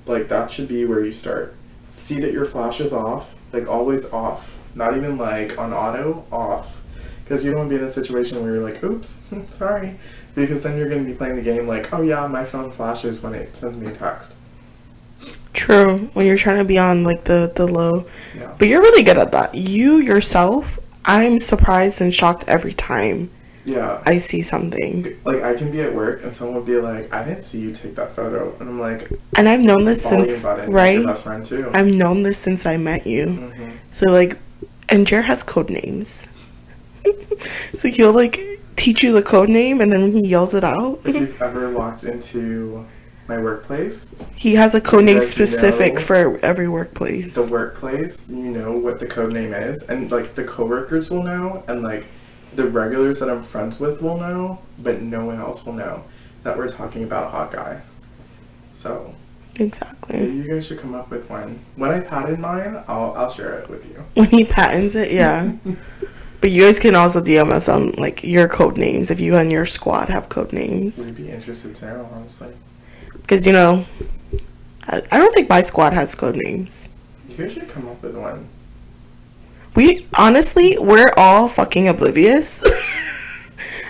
Like, 0.06 0.28
that 0.28 0.52
should 0.52 0.68
be 0.68 0.84
where 0.84 1.04
you 1.04 1.14
start. 1.14 1.56
See 1.96 2.20
that 2.20 2.34
your 2.34 2.46
flash 2.46 2.82
is 2.82 2.92
off, 2.92 3.36
like, 3.54 3.68
always 3.68 4.06
off. 4.08 4.59
Not 4.76 4.96
even 4.98 5.18
like 5.18 5.58
on 5.58 5.74
auto, 5.74 6.26
off. 6.32 6.82
Because 7.24 7.46
you 7.46 7.52
don't 7.52 7.60
want 7.60 7.70
to 7.70 7.76
be 7.78 7.82
in 7.84 7.88
a 7.88 7.92
situation 7.92 8.42
where 8.42 8.56
you're 8.56 8.64
like, 8.64 8.84
oops, 8.84 9.18
sorry. 9.58 9.98
Because 10.36 10.64
then 10.64 10.78
you're 10.78 10.90
going 10.90 11.04
to 11.06 11.10
be 11.12 11.16
playing 11.16 11.36
the 11.36 11.42
game 11.42 11.68
like, 11.68 11.92
oh 11.94 12.02
yeah, 12.02 12.26
my 12.28 12.44
phone 12.46 12.72
flashes 12.72 13.22
when 13.22 13.34
it 13.36 13.56
sends 13.56 13.78
me 13.78 13.88
a 13.88 13.92
text. 13.92 14.34
True, 15.54 15.98
when 16.14 16.26
you're 16.26 16.38
trying 16.38 16.60
to 16.60 16.64
be 16.66 16.78
on 16.78 17.04
like 17.04 17.26
the, 17.26 17.52
the 17.56 17.66
low. 17.68 18.06
Yeah. 18.38 18.54
But 18.58 18.68
you're 18.68 18.82
really 18.82 19.04
good 19.04 19.18
at 19.18 19.32
that. 19.34 19.54
You 19.56 19.98
yourself, 19.98 20.80
I'm 21.06 21.40
surprised 21.40 22.02
and 22.02 22.14
shocked 22.14 22.46
every 22.48 22.74
time 22.74 23.30
Yeah. 23.66 24.02
I 24.06 24.18
see 24.18 24.42
something. 24.42 25.18
Like 25.26 25.42
I 25.44 25.56
can 25.56 25.72
be 25.72 25.82
at 25.82 25.94
work 25.94 26.24
and 26.24 26.36
someone 26.38 26.56
will 26.56 26.64
be 26.64 26.78
like, 26.78 27.12
"I 27.14 27.24
didn't 27.24 27.44
see 27.44 27.60
you 27.60 27.74
take 27.74 27.96
that 27.96 28.16
photo," 28.16 28.56
and 28.60 28.70
I'm 28.70 28.80
like, 28.80 29.10
And 29.38 29.50
I've 29.50 29.62
known 29.62 29.86
this 29.86 30.02
since 30.04 30.44
right? 30.44 30.70
right. 30.70 30.98
Your 31.00 31.08
best 31.08 31.24
friend 31.24 31.46
too." 31.46 31.70
I've 31.74 31.92
known 31.92 32.24
this 32.24 32.38
since 32.38 32.66
I 32.66 32.78
met 32.78 33.06
you. 33.08 33.26
Mhm. 33.26 33.72
So 33.92 34.06
like, 34.12 34.38
and 34.92 35.08
Jer 35.08 35.24
has 35.24 35.44
code 35.44 35.70
names. 35.70 36.28
so 37.74 37.90
he'll 37.90 38.14
like 38.14 38.40
teach 38.76 39.04
you 39.04 39.14
the 39.14 39.22
code 39.22 39.50
name, 39.50 39.82
and 39.82 39.92
then 39.92 40.02
when 40.02 40.12
he 40.14 40.28
yells 40.28 40.54
it 40.54 40.64
out, 40.64 41.00
If 41.06 41.16
you've 41.16 41.42
ever 41.42 41.72
walked 41.72 42.04
into 42.04 42.86
my 43.28 43.38
workplace, 43.38 44.16
he 44.36 44.56
has 44.56 44.74
a 44.74 44.82
code 44.82 45.04
name 45.06 45.22
specific 45.22 46.00
for 46.00 46.38
every 46.40 46.68
workplace. 46.68 47.36
the 47.36 47.48
workplace, 47.52 48.28
you 48.30 48.36
know 48.36 48.72
what 48.72 49.00
the 49.00 49.06
code 49.06 49.34
name 49.34 49.54
is, 49.54 49.84
and 49.84 50.12
like 50.12 50.36
the 50.36 50.44
coworkers 50.44 51.10
will 51.10 51.24
know, 51.24 51.64
and 51.68 51.84
like 51.84 52.06
the 52.56 52.66
regulars 52.66 53.20
that 53.20 53.30
I'm 53.30 53.44
friends 53.44 53.80
with 53.80 54.02
will 54.02 54.18
know, 54.18 54.60
but 54.80 55.02
no 55.02 55.26
one 55.26 55.40
else 55.40 55.66
will 55.66 55.74
know 55.74 56.04
that 56.44 56.58
we're 56.58 56.70
talking 56.70 57.04
about 57.04 57.26
a 57.26 57.30
hot 57.30 57.52
guy. 57.52 57.82
So 58.76 59.14
Exactly. 59.60 60.26
you 60.32 60.44
guys 60.44 60.66
should 60.66 60.80
come 60.80 60.96
up 60.96 61.10
with 61.10 61.30
one. 61.30 61.60
When 61.76 61.92
I 61.92 62.00
patent 62.00 62.40
mine, 62.40 62.82
I'll 62.88 63.14
I'll 63.14 63.30
share 63.30 63.60
it 63.60 63.70
with 63.70 63.86
you. 63.90 64.04
When 64.14 64.30
he 64.30 64.46
patents 64.46 64.96
it, 64.96 65.12
yeah. 65.12 65.52
but 66.42 66.52
you 66.52 66.64
guys 66.64 66.80
can 66.80 66.96
also 66.96 67.22
DM 67.22 67.52
us 67.52 67.68
on 67.68 67.92
like 67.94 68.24
your 68.24 68.48
code 68.48 68.78
names 68.78 69.12
if 69.12 69.20
you 69.20 69.36
and 69.36 69.52
your 69.52 69.66
squad 69.66 70.10
have 70.10 70.30
code 70.30 70.54
names. 70.54 71.06
We'd 71.06 71.16
be 71.16 71.30
interested 71.30 71.76
to 71.76 71.86
know, 71.86 72.10
honestly. 72.14 72.54
Because 73.14 73.46
you 73.46 73.54
know, 73.54 73.86
I, 74.88 75.02
I 75.12 75.18
don't 75.18 75.34
think 75.34 75.50
my 75.50 75.62
squad 75.62 75.94
has 75.94 76.16
code 76.16 76.38
names. 76.38 76.88
You 77.28 77.36
guys 77.36 77.52
should 77.52 77.70
come 77.70 77.88
up 77.88 78.02
with 78.02 78.16
one. 78.16 78.48
We 79.76 80.08
honestly, 80.14 80.78
we're 80.80 81.14
all 81.18 81.48
fucking 81.48 81.88
oblivious. 81.88 82.64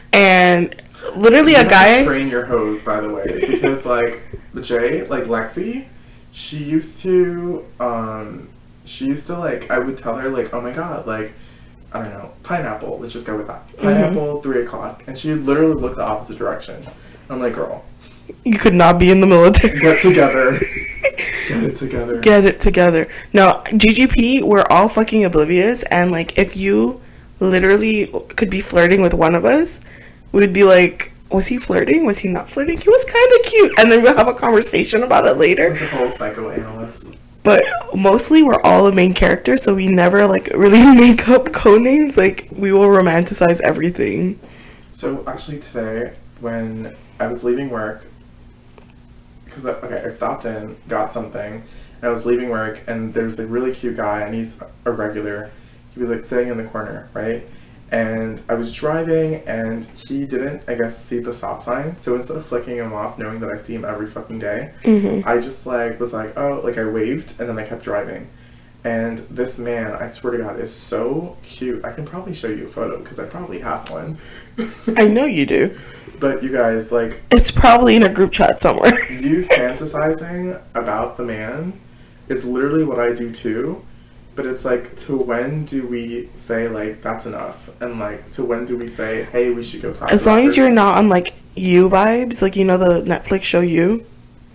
and 0.13 0.75
literally, 1.15 1.53
You 1.53 1.59
a 1.61 1.65
guy. 1.65 2.03
train 2.05 2.27
your 2.29 2.45
hose, 2.45 2.81
by 2.83 2.99
the 3.01 3.09
way, 3.09 3.23
because 3.49 3.85
like 3.85 4.23
Jay, 4.61 5.03
like 5.05 5.23
Lexi, 5.25 5.85
she 6.31 6.57
used 6.57 7.01
to, 7.03 7.65
um, 7.79 8.49
she 8.85 9.05
used 9.05 9.27
to 9.27 9.37
like, 9.37 9.69
I 9.71 9.79
would 9.79 9.97
tell 9.97 10.15
her 10.15 10.29
like, 10.29 10.53
oh 10.53 10.61
my 10.61 10.71
god, 10.71 11.05
like, 11.07 11.33
I 11.93 12.03
don't 12.03 12.11
know, 12.13 12.31
pineapple. 12.43 12.99
Let's 12.99 13.13
just 13.13 13.25
go 13.25 13.37
with 13.37 13.47
that. 13.47 13.67
Mm-hmm. 13.69 13.81
Pineapple, 13.83 14.41
three 14.41 14.61
o'clock, 14.63 15.03
and 15.07 15.17
she 15.17 15.33
literally 15.33 15.73
looked 15.79 15.95
the 15.97 16.03
opposite 16.05 16.37
direction. 16.37 16.85
I'm 17.29 17.39
like, 17.39 17.53
girl, 17.53 17.83
You 18.43 18.57
could 18.57 18.73
not 18.75 18.99
be 18.99 19.11
in 19.11 19.21
the 19.21 19.27
military. 19.27 19.79
get 19.79 20.01
together, 20.01 20.59
get 21.49 21.63
it 21.63 21.75
together. 21.77 22.19
Get 22.21 22.45
it 22.45 22.59
together. 22.61 23.07
No, 23.33 23.61
GGP, 23.65 24.41
we're 24.43 24.65
all 24.69 24.87
fucking 24.89 25.23
oblivious. 25.25 25.83
And 25.83 26.11
like, 26.11 26.37
if 26.37 26.55
you 26.57 27.01
literally 27.39 28.07
could 28.35 28.49
be 28.49 28.61
flirting 28.61 29.01
with 29.01 29.13
one 29.13 29.33
of 29.35 29.45
us, 29.45 29.79
we 30.31 30.39
would 30.41 30.53
be 30.53 30.63
like, 30.63 31.11
was 31.31 31.47
he 31.47 31.57
flirting? 31.57 32.05
Was 32.05 32.19
he 32.19 32.27
not 32.27 32.49
flirting? 32.49 32.77
He 32.77 32.89
was 32.89 33.05
kind 33.05 33.31
of 33.39 33.45
cute. 33.45 33.79
And 33.79 33.91
then 33.91 34.01
we'll 34.01 34.15
have 34.15 34.27
a 34.27 34.33
conversation 34.33 35.03
about 35.03 35.25
it 35.25 35.37
later. 35.37 35.73
the 35.73 35.87
whole 35.87 36.11
psychoanalyst. 36.11 37.15
But 37.43 37.63
mostly 37.95 38.43
we're 38.43 38.61
all 38.61 38.85
the 38.85 38.91
main 38.91 39.13
character, 39.13 39.57
so 39.57 39.73
we 39.73 39.87
never 39.87 40.27
like 40.27 40.47
really 40.47 40.83
make 40.95 41.27
up 41.29 41.51
code 41.53 41.81
names. 41.81 42.17
Like 42.17 42.49
we 42.51 42.71
will 42.71 42.87
romanticize 42.87 43.61
everything. 43.61 44.39
So 44.93 45.23
actually 45.25 45.59
today, 45.59 46.13
when 46.41 46.95
I 47.19 47.27
was 47.27 47.43
leaving 47.43 47.69
work, 47.69 48.05
because 49.45 49.65
okay, 49.65 50.03
I 50.05 50.09
stopped 50.09 50.45
in, 50.45 50.75
got 50.87 51.11
something, 51.11 51.53
and 51.53 52.03
I 52.03 52.09
was 52.09 52.25
leaving 52.25 52.49
work, 52.49 52.81
and 52.87 53.13
there's 53.13 53.39
a 53.39 53.47
really 53.47 53.73
cute 53.73 53.95
guy, 53.95 54.21
and 54.21 54.35
he's 54.35 54.61
a 54.85 54.91
regular. 54.91 55.51
He 55.93 56.01
was 56.01 56.09
like 56.09 56.23
sitting 56.23 56.49
in 56.49 56.57
the 56.57 56.65
corner, 56.65 57.09
right? 57.13 57.43
And 57.91 58.41
I 58.47 58.53
was 58.53 58.71
driving, 58.71 59.35
and 59.47 59.83
he 59.83 60.25
didn't, 60.25 60.61
I 60.67 60.75
guess, 60.75 61.03
see 61.03 61.19
the 61.19 61.33
stop 61.33 61.63
sign. 61.63 61.95
So 62.01 62.15
instead 62.15 62.37
of 62.37 62.45
flicking 62.45 62.77
him 62.77 62.93
off, 62.93 63.17
knowing 63.17 63.39
that 63.39 63.49
I 63.49 63.57
see 63.57 63.73
him 63.73 63.83
every 63.83 64.07
fucking 64.07 64.39
day, 64.39 64.73
mm-hmm. 64.83 65.27
I 65.27 65.39
just 65.39 65.65
like 65.65 65.99
was 65.99 66.13
like, 66.13 66.37
oh, 66.37 66.61
like 66.63 66.77
I 66.77 66.85
waved, 66.85 67.39
and 67.39 67.49
then 67.49 67.57
I 67.57 67.65
kept 67.65 67.83
driving. 67.83 68.29
And 68.83 69.19
this 69.19 69.59
man, 69.59 69.93
I 69.93 70.09
swear 70.09 70.37
to 70.37 70.43
God, 70.43 70.59
is 70.59 70.73
so 70.73 71.37
cute. 71.43 71.83
I 71.83 71.91
can 71.91 72.05
probably 72.05 72.33
show 72.33 72.47
you 72.47 72.65
a 72.65 72.69
photo 72.69 72.99
because 72.99 73.19
I 73.19 73.25
probably 73.25 73.59
have 73.59 73.89
one. 73.89 74.17
I 74.95 75.07
know 75.07 75.25
you 75.25 75.45
do. 75.45 75.77
But 76.19 76.43
you 76.43 76.51
guys, 76.51 76.91
like, 76.91 77.21
It's 77.31 77.49
probably 77.49 77.95
in 77.95 78.03
a 78.03 78.09
group 78.09 78.33
chat 78.33 78.59
somewhere. 78.59 78.91
you 79.09 79.45
fantasizing 79.45 80.61
about 80.75 81.15
the 81.15 81.23
man 81.23 81.79
is 82.27 82.43
literally 82.43 82.83
what 82.83 82.99
I 82.99 83.13
do 83.13 83.31
too. 83.31 83.81
But 84.39 84.45
it's 84.45 84.63
like, 84.63 84.95
to 84.99 85.17
when 85.17 85.65
do 85.65 85.85
we 85.85 86.29
say, 86.33 86.69
like, 86.69 87.01
that's 87.01 87.25
enough? 87.25 87.69
And, 87.81 87.99
like, 87.99 88.31
to 88.31 88.45
when 88.45 88.63
do 88.63 88.77
we 88.77 88.87
say, 88.87 89.23
hey, 89.23 89.49
we 89.49 89.61
should 89.61 89.81
go 89.81 89.93
talk 89.93 90.13
as 90.13 90.25
long 90.25 90.47
as 90.47 90.55
you're 90.55 90.69
not 90.69 90.97
on 90.97 91.09
like 91.09 91.33
you 91.55 91.89
vibes, 91.89 92.41
like 92.41 92.55
you 92.55 92.63
know 92.63 92.77
the 92.77 93.03
Netflix 93.03 93.43
show 93.43 93.59
you. 93.59 94.05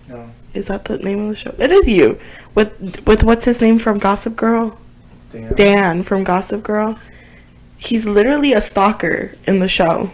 No. 0.09 0.31
Is 0.55 0.65
that 0.69 0.85
the 0.85 0.97
name 0.97 1.19
of 1.19 1.27
the 1.27 1.35
show? 1.35 1.53
It 1.59 1.71
is 1.71 1.87
you. 1.87 2.19
With 2.55 3.05
with 3.05 3.23
what's 3.23 3.45
his 3.45 3.61
name 3.61 3.77
from 3.77 3.99
Gossip 3.99 4.35
Girl? 4.35 4.79
Damn. 5.31 5.53
Dan 5.53 6.01
from 6.01 6.23
Gossip 6.23 6.63
Girl. 6.63 6.99
He's 7.77 8.07
literally 8.07 8.53
a 8.53 8.61
stalker 8.61 9.35
in 9.45 9.59
the 9.59 9.67
show. 9.67 10.11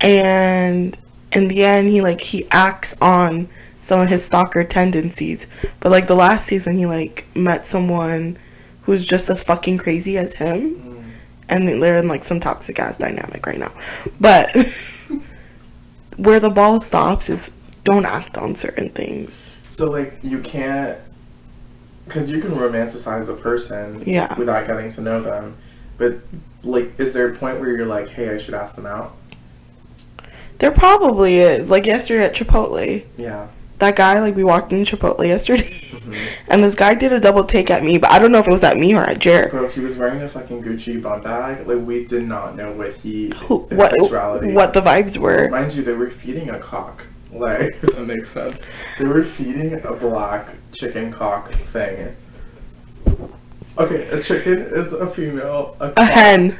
And 0.00 0.96
in 1.34 1.48
the 1.48 1.64
end 1.64 1.88
he 1.88 2.00
like 2.00 2.22
he 2.22 2.46
acts 2.50 2.98
on 3.02 3.50
some 3.80 4.00
of 4.00 4.08
his 4.08 4.24
stalker 4.24 4.64
tendencies. 4.64 5.46
But 5.80 5.90
like 5.92 6.06
the 6.06 6.14
last 6.14 6.46
season 6.46 6.76
he 6.76 6.86
like 6.86 7.26
met 7.34 7.66
someone 7.66 8.38
who's 8.82 9.04
just 9.04 9.28
as 9.30 9.42
fucking 9.42 9.78
crazy 9.78 10.16
as 10.18 10.34
him. 10.34 10.74
Mm. 10.76 11.04
And 11.50 11.82
they're 11.82 11.98
in 11.98 12.08
like 12.08 12.24
some 12.24 12.40
toxic 12.40 12.78
ass 12.78 12.96
dynamic 12.98 13.46
right 13.46 13.58
now. 13.58 13.72
But 14.20 14.54
where 16.16 16.40
the 16.40 16.50
ball 16.50 16.80
stops 16.80 17.30
is 17.30 17.50
don't 17.84 18.04
act 18.04 18.36
on 18.36 18.54
certain 18.54 18.90
things. 18.90 19.50
So, 19.70 19.90
like, 19.90 20.18
you 20.22 20.40
can't. 20.40 20.98
Because 22.04 22.30
you 22.30 22.40
can 22.40 22.50
romanticize 22.50 23.28
a 23.28 23.34
person 23.34 24.02
Yeah. 24.06 24.36
without 24.38 24.66
getting 24.66 24.90
to 24.90 25.00
know 25.00 25.22
them. 25.22 25.56
But, 25.98 26.18
like, 26.62 26.98
is 26.98 27.14
there 27.14 27.32
a 27.32 27.36
point 27.36 27.60
where 27.60 27.70
you're 27.76 27.86
like, 27.86 28.08
hey, 28.08 28.34
I 28.34 28.38
should 28.38 28.54
ask 28.54 28.74
them 28.74 28.86
out? 28.86 29.14
There 30.58 30.72
probably 30.72 31.38
is. 31.38 31.70
Like 31.70 31.86
yesterday 31.86 32.24
at 32.24 32.34
Chipotle. 32.34 33.04
Yeah. 33.16 33.48
That 33.78 33.96
guy 33.96 34.20
like 34.20 34.34
we 34.34 34.44
walked 34.44 34.72
in 34.72 34.82
Chipotle 34.82 35.26
yesterday, 35.26 35.70
mm-hmm. 35.70 36.42
and 36.50 36.62
this 36.64 36.74
guy 36.74 36.94
did 36.94 37.12
a 37.12 37.20
double 37.20 37.44
take 37.44 37.70
at 37.70 37.82
me, 37.84 37.98
but 37.98 38.10
I 38.10 38.18
don't 38.18 38.32
know 38.32 38.38
if 38.38 38.48
it 38.48 38.52
was 38.52 38.64
at 38.64 38.76
me 38.76 38.94
or 38.94 39.04
at 39.04 39.18
Jared. 39.18 39.50
Bro, 39.50 39.68
he 39.68 39.80
was 39.80 39.96
wearing 39.96 40.22
a 40.22 40.28
fucking 40.28 40.62
Gucci 40.62 41.00
bag. 41.02 41.66
Like, 41.66 41.86
we 41.86 42.04
did 42.04 42.24
not 42.26 42.56
know 42.56 42.72
what 42.72 42.96
he. 42.96 43.32
Who, 43.36 43.58
what 43.58 43.92
sexuality. 43.92 44.52
what 44.52 44.72
the 44.72 44.80
vibes 44.80 45.18
were? 45.18 45.48
Mind 45.50 45.72
you, 45.74 45.82
they 45.82 45.92
were 45.92 46.10
feeding 46.10 46.50
a 46.50 46.58
cock. 46.58 47.04
Like, 47.30 47.78
that 47.82 48.06
makes 48.06 48.30
sense. 48.30 48.58
They 48.98 49.04
were 49.04 49.22
feeding 49.22 49.74
a 49.74 49.92
black 49.92 50.48
chicken 50.72 51.12
cock 51.12 51.52
thing. 51.52 52.16
Okay, 53.76 54.08
a 54.08 54.22
chicken 54.22 54.60
is 54.60 54.94
a 54.94 55.06
female. 55.06 55.76
A, 55.78 55.92
A 55.98 56.04
hen, 56.04 56.58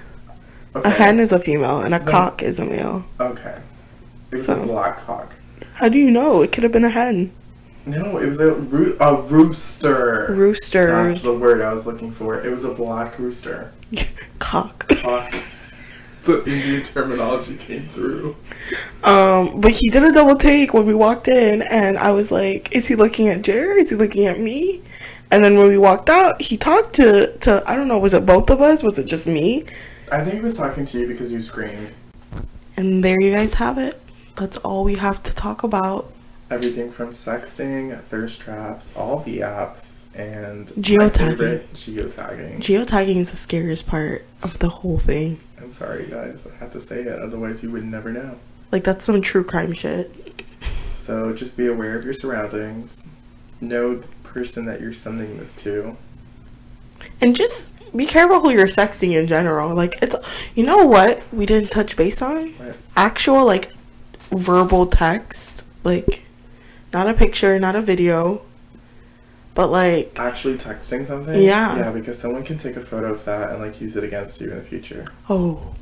Okay. 0.76 0.88
a 0.88 0.92
hen 0.92 1.20
is 1.20 1.32
a 1.32 1.38
female, 1.38 1.80
and 1.80 1.94
a 1.94 2.00
So- 2.00 2.04
cock 2.10 2.42
is 2.42 2.60
a 2.60 2.66
male. 2.66 3.06
Okay. 3.18 3.54
It 4.30 4.32
was 4.32 4.44
So- 4.44 4.62
a 4.62 4.66
black 4.66 4.98
cock. 4.98 5.34
How 5.78 5.88
do 5.88 5.96
you 5.98 6.10
know? 6.10 6.42
It 6.42 6.50
could 6.50 6.64
have 6.64 6.72
been 6.72 6.84
a 6.84 6.90
hen. 6.90 7.32
No, 7.86 8.18
it 8.18 8.28
was 8.28 8.40
a, 8.40 8.52
roo- 8.52 8.96
a 9.00 9.14
rooster. 9.14 10.26
Rooster. 10.30 11.08
That's 11.08 11.22
the 11.22 11.38
word 11.38 11.62
I 11.62 11.72
was 11.72 11.86
looking 11.86 12.10
for. 12.10 12.44
It 12.44 12.50
was 12.50 12.64
a 12.64 12.74
black 12.74 13.16
rooster. 13.18 13.72
cock. 14.40 14.88
Cock. 14.88 15.30
the 16.24 16.42
Indian 16.44 16.82
terminology 16.82 17.56
came 17.56 17.88
through. 17.90 18.36
Um, 19.04 19.60
but 19.60 19.70
he 19.70 19.88
did 19.88 20.02
a 20.02 20.12
double 20.12 20.34
take 20.34 20.74
when 20.74 20.84
we 20.84 20.94
walked 20.94 21.28
in, 21.28 21.62
and 21.62 21.96
I 21.96 22.10
was 22.10 22.32
like, 22.32 22.72
"Is 22.72 22.88
he 22.88 22.96
looking 22.96 23.28
at 23.28 23.42
Jared? 23.42 23.78
Is 23.78 23.90
he 23.90 23.96
looking 23.96 24.26
at 24.26 24.40
me?" 24.40 24.82
And 25.30 25.44
then 25.44 25.56
when 25.56 25.68
we 25.68 25.78
walked 25.78 26.10
out, 26.10 26.42
he 26.42 26.56
talked 26.56 26.94
to 26.96 27.36
to 27.38 27.62
I 27.64 27.76
don't 27.76 27.86
know, 27.86 27.98
was 28.00 28.14
it 28.14 28.26
both 28.26 28.50
of 28.50 28.60
us? 28.60 28.82
Was 28.82 28.98
it 28.98 29.06
just 29.06 29.28
me? 29.28 29.64
I 30.10 30.24
think 30.24 30.34
he 30.34 30.40
was 30.40 30.56
talking 30.56 30.84
to 30.86 30.98
you 30.98 31.06
because 31.06 31.32
you 31.32 31.40
screamed. 31.40 31.94
And 32.76 33.04
there 33.04 33.16
you 33.20 33.32
guys 33.32 33.54
have 33.54 33.78
it. 33.78 34.00
That's 34.38 34.56
all 34.58 34.84
we 34.84 34.94
have 34.96 35.22
to 35.24 35.34
talk 35.34 35.62
about. 35.64 36.12
Everything 36.50 36.90
from 36.90 37.10
sexting, 37.10 38.00
thirst 38.04 38.40
traps, 38.40 38.96
all 38.96 39.18
the 39.20 39.40
apps, 39.40 40.06
and 40.14 40.68
Geotagging. 40.68 41.16
favorite, 41.16 41.72
geotagging. 41.74 42.56
Geotagging 42.58 43.16
is 43.16 43.30
the 43.30 43.36
scariest 43.36 43.86
part 43.86 44.24
of 44.42 44.58
the 44.60 44.68
whole 44.68 44.98
thing. 44.98 45.40
I'm 45.60 45.70
sorry, 45.70 46.06
guys. 46.06 46.46
I 46.46 46.56
had 46.56 46.72
to 46.72 46.80
say 46.80 47.02
it, 47.02 47.20
otherwise 47.20 47.62
you 47.62 47.70
would 47.72 47.84
never 47.84 48.12
know. 48.12 48.36
Like 48.72 48.84
that's 48.84 49.04
some 49.04 49.20
true 49.20 49.44
crime 49.44 49.72
shit. 49.72 50.12
So 50.94 51.32
just 51.32 51.56
be 51.56 51.66
aware 51.66 51.96
of 51.98 52.04
your 52.04 52.14
surroundings. 52.14 53.04
Know 53.60 53.96
the 53.96 54.08
person 54.22 54.66
that 54.66 54.80
you're 54.80 54.92
sending 54.92 55.38
this 55.38 55.54
to. 55.56 55.96
And 57.20 57.34
just 57.34 57.74
be 57.96 58.06
careful 58.06 58.40
who 58.40 58.50
you're 58.50 58.66
sexting 58.66 59.18
in 59.18 59.26
general. 59.26 59.74
Like 59.74 59.98
it's 60.00 60.14
you 60.54 60.64
know 60.64 60.86
what 60.86 61.22
we 61.32 61.44
didn't 61.46 61.70
touch 61.70 61.96
base 61.96 62.22
on? 62.22 62.48
What? 62.52 62.76
Actual 62.96 63.44
like 63.44 63.72
verbal 64.30 64.86
text. 64.86 65.64
Like 65.84 66.24
not 66.92 67.08
a 67.08 67.14
picture, 67.14 67.58
not 67.58 67.76
a 67.76 67.80
video. 67.80 68.42
But 69.54 69.70
like 69.70 70.18
Actually 70.18 70.56
texting 70.56 71.06
something? 71.06 71.42
Yeah. 71.42 71.76
Yeah, 71.76 71.90
because 71.90 72.18
someone 72.18 72.44
can 72.44 72.58
take 72.58 72.76
a 72.76 72.80
photo 72.80 73.12
of 73.12 73.24
that 73.24 73.50
and 73.50 73.60
like 73.60 73.80
use 73.80 73.96
it 73.96 74.04
against 74.04 74.40
you 74.40 74.50
in 74.50 74.56
the 74.58 74.62
future. 74.62 75.04
oh 75.28 75.74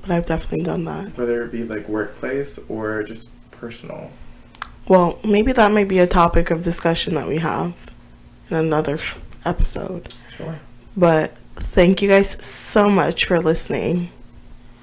but 0.00 0.10
I've 0.10 0.26
definitely 0.26 0.62
done 0.64 0.84
that. 0.84 1.16
Whether 1.16 1.44
it 1.44 1.52
be 1.52 1.64
like 1.64 1.88
workplace 1.88 2.58
or 2.68 3.02
just 3.02 3.28
personal. 3.50 4.10
Well, 4.88 5.18
maybe 5.24 5.52
that 5.52 5.70
might 5.72 5.88
be 5.88 5.98
a 5.98 6.06
topic 6.06 6.50
of 6.50 6.62
discussion 6.62 7.14
that 7.14 7.28
we 7.28 7.38
have 7.38 7.94
in 8.50 8.56
another 8.56 8.98
sh- 8.98 9.16
episode. 9.44 10.12
Sure. 10.36 10.58
But 10.96 11.36
thank 11.54 12.02
you 12.02 12.08
guys 12.08 12.42
so 12.44 12.88
much 12.88 13.26
for 13.26 13.40
listening. 13.40 14.10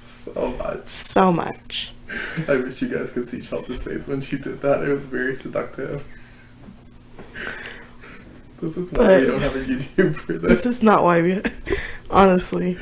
So 0.04 0.54
much. 0.58 0.88
So 0.88 1.32
much. 1.32 1.92
I 2.48 2.56
wish 2.56 2.80
you 2.82 2.88
guys 2.88 3.10
could 3.10 3.28
see 3.28 3.40
Chelsea's 3.40 3.82
face 3.82 4.06
when 4.06 4.20
she 4.20 4.38
did 4.38 4.60
that. 4.62 4.82
It 4.82 4.88
was 4.88 5.06
very 5.06 5.34
seductive. 5.34 6.04
This 8.60 8.76
is 8.76 8.90
why 8.92 8.98
But- 9.06 9.20
we 9.20 9.26
don't 9.28 9.40
have 9.42 9.56
a 9.56 9.58
YouTube 9.60 10.16
for 10.16 10.32
This 10.34 10.62
this. 10.64 10.76
is 10.76 10.82
not 10.82 11.04
why 11.04 11.22
we. 11.22 11.42
Honestly. 12.10 12.78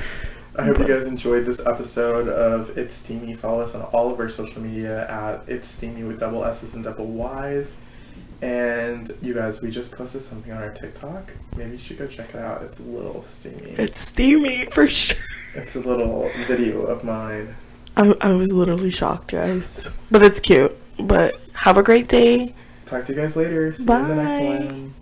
I 0.59 0.63
hope 0.65 0.79
you 0.79 0.89
guys 0.89 1.07
enjoyed 1.07 1.45
this 1.45 1.61
episode 1.67 2.29
of 2.29 2.79
It's 2.79 2.95
Steamy. 2.95 3.35
Follow 3.35 3.61
us 3.61 3.75
on 3.75 3.83
all 3.83 4.11
of 4.11 4.19
our 4.19 4.31
social 4.31 4.63
media 4.63 5.07
at 5.11 5.43
It's 5.47 5.69
Steamy 5.69 6.03
with 6.05 6.19
double 6.21 6.45
S's 6.47 6.73
and 6.75 6.83
double 6.83 7.07
Y's. 7.09 7.77
And 8.41 9.11
you 9.21 9.35
guys, 9.35 9.61
we 9.61 9.71
just 9.71 9.93
posted 9.93 10.23
something 10.23 10.51
on 10.53 10.63
our 10.63 10.71
TikTok. 10.73 11.33
Maybe 11.57 11.73
you 11.73 11.79
should 11.79 11.99
go 11.99 12.07
check 12.07 12.31
it 12.31 12.37
out. 12.41 12.63
It's 12.63 12.81
a 12.81 12.83
little 12.85 13.23
steamy. 13.31 13.57
It's 13.73 14.01
steamy 14.01 14.67
for 14.71 14.89
sure. 14.89 15.19
It's 15.55 15.75
a 15.77 15.81
little 15.81 16.31
video 16.47 16.83
of 16.87 17.03
mine. 17.05 17.55
I, 17.97 18.15
I 18.21 18.35
was 18.35 18.53
literally 18.53 18.91
shocked, 18.91 19.33
guys. 19.33 19.91
But 20.11 20.23
it's 20.23 20.41
cute. 20.41 20.77
But 20.99 21.35
have 21.55 21.79
a 21.79 21.83
great 21.83 22.09
day. 22.09 22.55
Talk 22.85 23.05
to 23.07 23.13
you 23.15 23.21
guys 23.21 23.37
later. 23.37 23.75
See 23.75 23.85
you 23.85 23.95
in 23.95 24.09
the 24.09 24.15
Bye. 24.15 24.59
next 24.59 24.73
one. 24.73 24.95